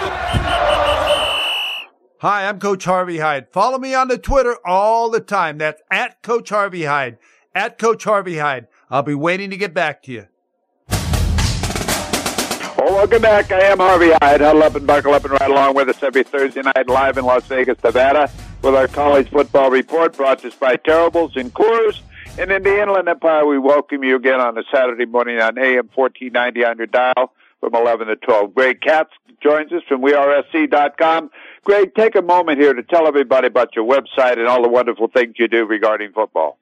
[2.21, 3.47] Hi, I'm Coach Harvey Hyde.
[3.53, 5.59] Follow me on the Twitter all the time.
[5.59, 7.17] That's at Coach Harvey Hyde.
[7.55, 8.67] At Coach Harvey Hyde.
[8.91, 10.27] I'll be waiting to get back to you.
[12.77, 13.53] Well, welcome back.
[13.53, 14.41] I am Harvey Hyde.
[14.41, 17.25] Huddle up and buckle up and ride along with us every Thursday night live in
[17.25, 18.29] Las Vegas, Nevada
[18.63, 22.01] with our college football report brought to us by Terribles and Coors
[22.37, 25.89] And in the Inland Empire, we welcome you again on a Saturday morning on AM
[25.95, 28.55] 1490 on your dial from 11 to 12.
[28.55, 29.11] Greg Katz
[29.41, 31.31] joins us from WeAreSC.com.
[31.65, 35.09] Greg, take a moment here to tell everybody about your website and all the wonderful
[35.09, 36.59] things you do regarding football.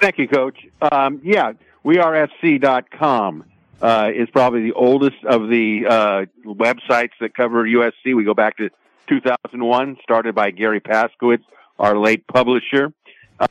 [0.00, 0.58] Thank you, Coach.
[0.80, 1.52] Um, yeah,
[1.84, 3.44] WeAreSC.com
[3.80, 8.14] uh, is probably the oldest of the uh, websites that cover USC.
[8.14, 8.70] We go back to
[9.08, 11.44] 2001, started by Garry Paskwietz,
[11.78, 12.92] our late publisher.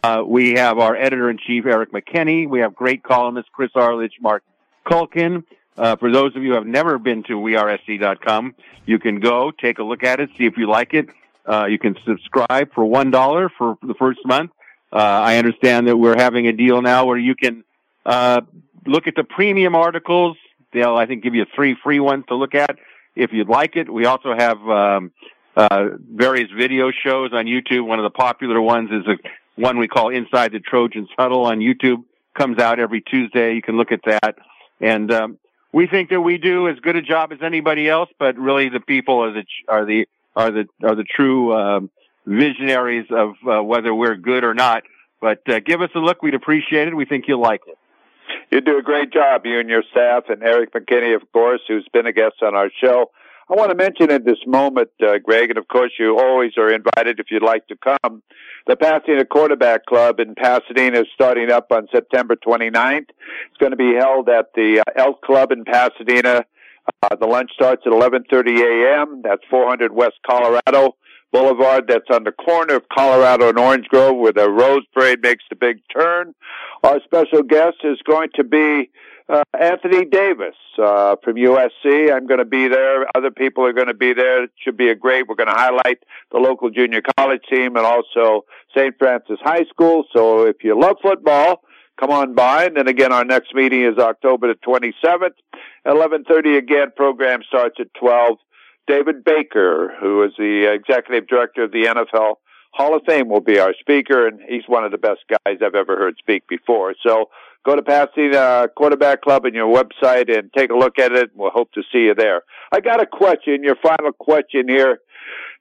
[0.03, 2.47] Uh, we have our editor in chief, Eric McKinney.
[2.47, 4.43] We have great columnists, Chris Arledge, Mark
[4.85, 5.43] Culkin.
[5.77, 8.55] Uh, for those of you who have never been to wearesc.com,
[8.85, 11.07] you can go take a look at it, see if you like it.
[11.45, 14.51] Uh, you can subscribe for one dollar for the first month.
[14.91, 17.63] Uh, I understand that we're having a deal now where you can
[18.05, 18.41] uh,
[18.85, 20.37] look at the premium articles.
[20.73, 22.77] They'll, I think, give you three free ones to look at
[23.15, 23.91] if you'd like it.
[23.91, 25.11] We also have um,
[25.55, 27.85] uh, various video shows on YouTube.
[27.85, 29.17] One of the popular ones is a
[29.59, 32.03] one we call Inside the Trojans Huddle on YouTube.
[32.37, 33.55] Comes out every Tuesday.
[33.55, 34.35] You can look at that.
[34.79, 35.39] And um,
[35.73, 38.79] we think that we do as good a job as anybody else, but really the
[38.79, 41.89] people are the are the are the are the true um,
[42.25, 44.83] visionaries of uh, whether we're good or not.
[45.19, 46.95] But uh, give us a look; we'd appreciate it.
[46.95, 47.77] We think you'll like it.
[48.51, 51.87] You do a great job, you and your staff, and Eric McKinney, of course, who's
[51.91, 53.11] been a guest on our show.
[53.49, 56.69] I want to mention at this moment, uh, Greg, and of course you always are
[56.71, 58.21] invited if you'd like to come.
[58.67, 63.07] The Pasadena Quarterback Club in Pasadena is starting up on September 29th.
[63.07, 66.43] It's going to be held at the uh, Elk Club in Pasadena.
[67.01, 69.21] Uh, the lunch starts at 11:30 a.m.
[69.23, 70.97] That's 400 West Colorado
[71.31, 71.85] Boulevard.
[71.87, 75.55] That's on the corner of Colorado and Orange Grove, where the Rose Parade makes the
[75.55, 76.35] big turn.
[76.83, 78.89] Our special guest is going to be
[79.29, 82.13] uh, Anthony Davis uh, from USC.
[82.13, 83.05] I'm going to be there.
[83.15, 84.45] Other people are going to be there.
[84.45, 85.27] It should be a great.
[85.27, 85.99] We're going to highlight
[86.31, 88.95] the local junior college team and also St.
[88.97, 90.05] Francis High School.
[90.15, 91.61] So if you love football,
[91.99, 92.65] come on by.
[92.65, 95.35] And then again, our next meeting is October the 27th.
[95.85, 96.91] 11:30 again.
[96.95, 98.37] Program starts at 12.
[98.87, 102.35] David Baker, who is the executive director of the NFL
[102.71, 105.75] Hall of Fame, will be our speaker, and he's one of the best guys I've
[105.75, 106.95] ever heard speak before.
[107.05, 107.29] So
[107.67, 111.31] go to Pasadena uh, Quarterback Club and your website and take a look at it.
[111.35, 112.43] We'll hope to see you there.
[112.71, 114.99] I got a question, your final question here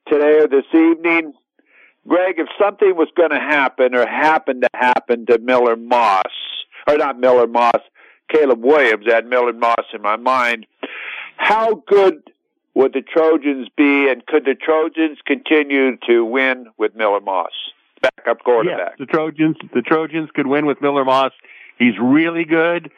[0.07, 1.33] today or this evening.
[2.07, 6.31] Greg, if something was going to happen or happened to happen to Miller Moss,
[6.87, 7.81] or not Miller Moss,
[8.31, 10.65] Caleb Williams, had Miller Moss in my mind,
[11.35, 12.31] how good
[12.73, 17.51] would the Trojans be, and could the Trojans continue to win with Miller Moss,
[18.01, 18.95] backup quarterback?
[18.97, 21.33] Yes, the Trojans, the Trojans could win with Miller Moss.
[21.77, 22.91] He's really good,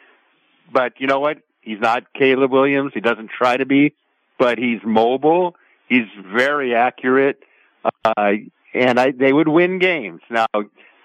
[0.72, 1.38] but you know what?
[1.60, 2.92] He's not Caleb Williams.
[2.94, 3.94] He doesn't try to be,
[4.38, 5.56] but he's mobile.
[5.88, 7.42] He's very accurate,
[7.84, 8.32] uh,
[8.72, 10.20] and I, they would win games.
[10.30, 10.46] Now,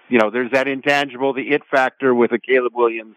[0.09, 3.15] you know, there's that intangible, the it factor with a Caleb Williams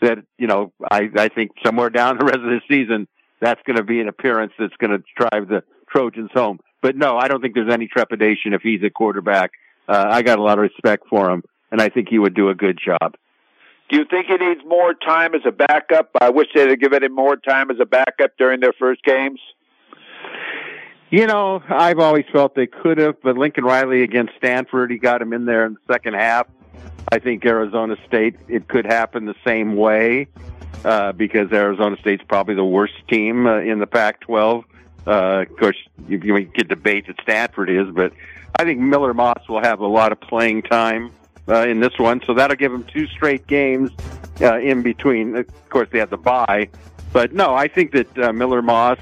[0.00, 3.06] that, you know, I, I think somewhere down the rest of the season,
[3.40, 6.58] that's going to be an appearance that's going to drive the Trojans home.
[6.82, 9.52] But no, I don't think there's any trepidation if he's a quarterback.
[9.88, 12.48] Uh, I got a lot of respect for him, and I think he would do
[12.48, 13.14] a good job.
[13.90, 16.10] Do you think he needs more time as a backup?
[16.20, 19.40] I wish they'd have given him more time as a backup during their first games.
[21.10, 25.20] You know, I've always felt they could have, but Lincoln Riley against Stanford, he got
[25.20, 26.48] him in there in the second half.
[27.12, 30.28] I think Arizona State, it could happen the same way
[30.84, 34.64] uh, because Arizona State's probably the worst team uh, in the Pac-12.
[35.06, 35.10] Uh,
[35.42, 35.76] of course,
[36.08, 38.12] you, you get debate that Stanford is, but
[38.58, 41.12] I think Miller Moss will have a lot of playing time
[41.48, 43.90] uh, in this one, so that'll give him two straight games
[44.40, 45.36] uh, in between.
[45.36, 46.68] Of course, they had the bye,
[47.12, 48.98] but no, I think that uh, Miller Moss,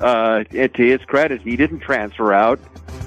[0.00, 2.60] uh, to his credit, he didn't transfer out.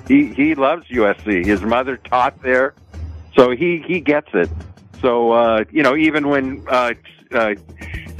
[0.08, 1.46] He he loves USC.
[1.46, 2.74] His mother taught there,
[3.36, 4.50] so he he gets it.
[5.02, 6.94] So uh, you know, even when uh,
[7.32, 7.56] uh,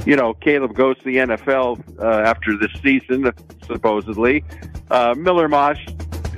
[0.06, 3.32] you know Caleb goes to the NFL uh, after this season,
[3.66, 4.44] supposedly,
[4.90, 5.78] uh, Miller Moss,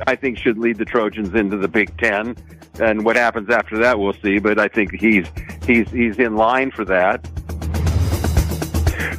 [0.06, 2.34] I think, should lead the Trojans into the Big Ten
[2.80, 4.38] and what happens after that, we'll see.
[4.38, 5.26] But I think he's
[5.66, 7.26] he's he's in line for that.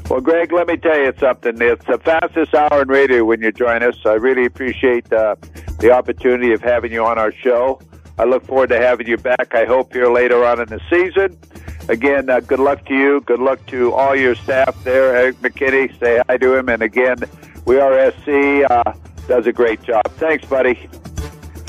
[0.09, 1.61] Well, Greg, let me tell you something.
[1.61, 3.95] It's the fastest hour in radio when you join us.
[4.05, 5.35] I really appreciate uh,
[5.79, 7.81] the opportunity of having you on our show.
[8.19, 9.55] I look forward to having you back.
[9.55, 11.37] I hope here later on in the season.
[11.89, 13.21] Again, uh, good luck to you.
[13.21, 15.15] Good luck to all your staff there.
[15.15, 16.69] Eric McKinney, say hi to him.
[16.69, 17.17] And again,
[17.65, 18.93] we are SC uh,
[19.27, 20.03] does a great job.
[20.17, 20.89] Thanks, buddy.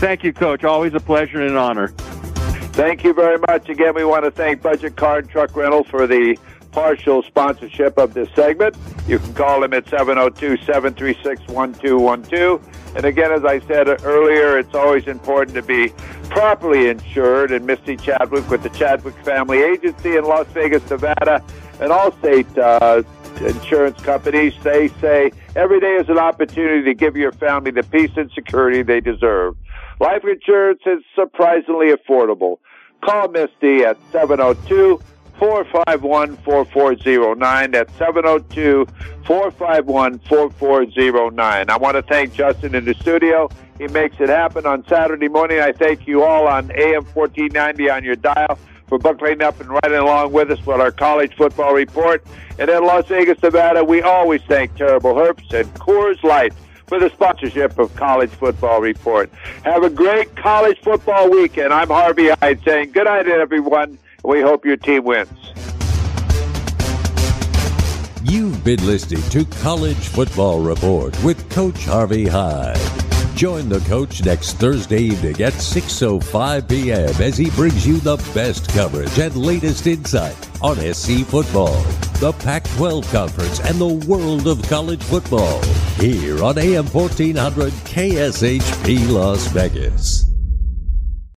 [0.05, 0.65] Thank you, Coach.
[0.65, 1.89] Always a pleasure and an honor.
[1.89, 3.71] Thank you very much.
[3.71, 6.37] Again, we want to thank Budget Car and Truck Rental for the
[6.73, 8.77] partial sponsorship of this segment.
[9.09, 12.97] You can call them at 702 736 1212.
[12.97, 15.89] And again, as I said earlier, it's always important to be
[16.29, 21.43] properly insured, and Misty Chadwick with the Chadwick Family Agency in Las Vegas, Nevada,
[21.81, 23.03] and Allstate uh,
[23.43, 24.53] insurance companies.
[24.63, 28.83] They say every day is an opportunity to give your family the peace and security
[28.83, 29.57] they deserve.
[30.01, 32.59] Life insurance is surprisingly affordable.
[33.03, 35.01] Call Misty at 702
[35.39, 37.71] 451 4409.
[37.71, 38.87] That's 702
[39.27, 41.71] 451 4409.
[41.71, 43.49] I want to thank Justin in the studio.
[43.79, 45.61] He makes it happen on Saturday morning.
[45.61, 49.99] I thank you all on AM 1490 on your dial for buckling up and riding
[49.99, 52.25] along with us with our college football report.
[52.59, 56.53] And in Las Vegas, Nevada, we always thank Terrible Herbst and Coors Light
[56.87, 59.31] for the sponsorship of College Football Report.
[59.65, 61.73] Have a great college football weekend.
[61.73, 63.99] I'm Harvey Hyde saying good night, everyone.
[64.23, 65.31] We hope your team wins.
[68.23, 73.04] You've been listening to College Football Report with Coach Harvey Hyde.
[73.35, 77.09] Join the coach next Thursday evening at 6.05 p.m.
[77.21, 81.83] as he brings you the best coverage and latest insight on SC football,
[82.21, 85.61] the Pac-12 Conference, and the world of college football.
[85.97, 90.34] Here on AM 1400 KSHP Las Vegas.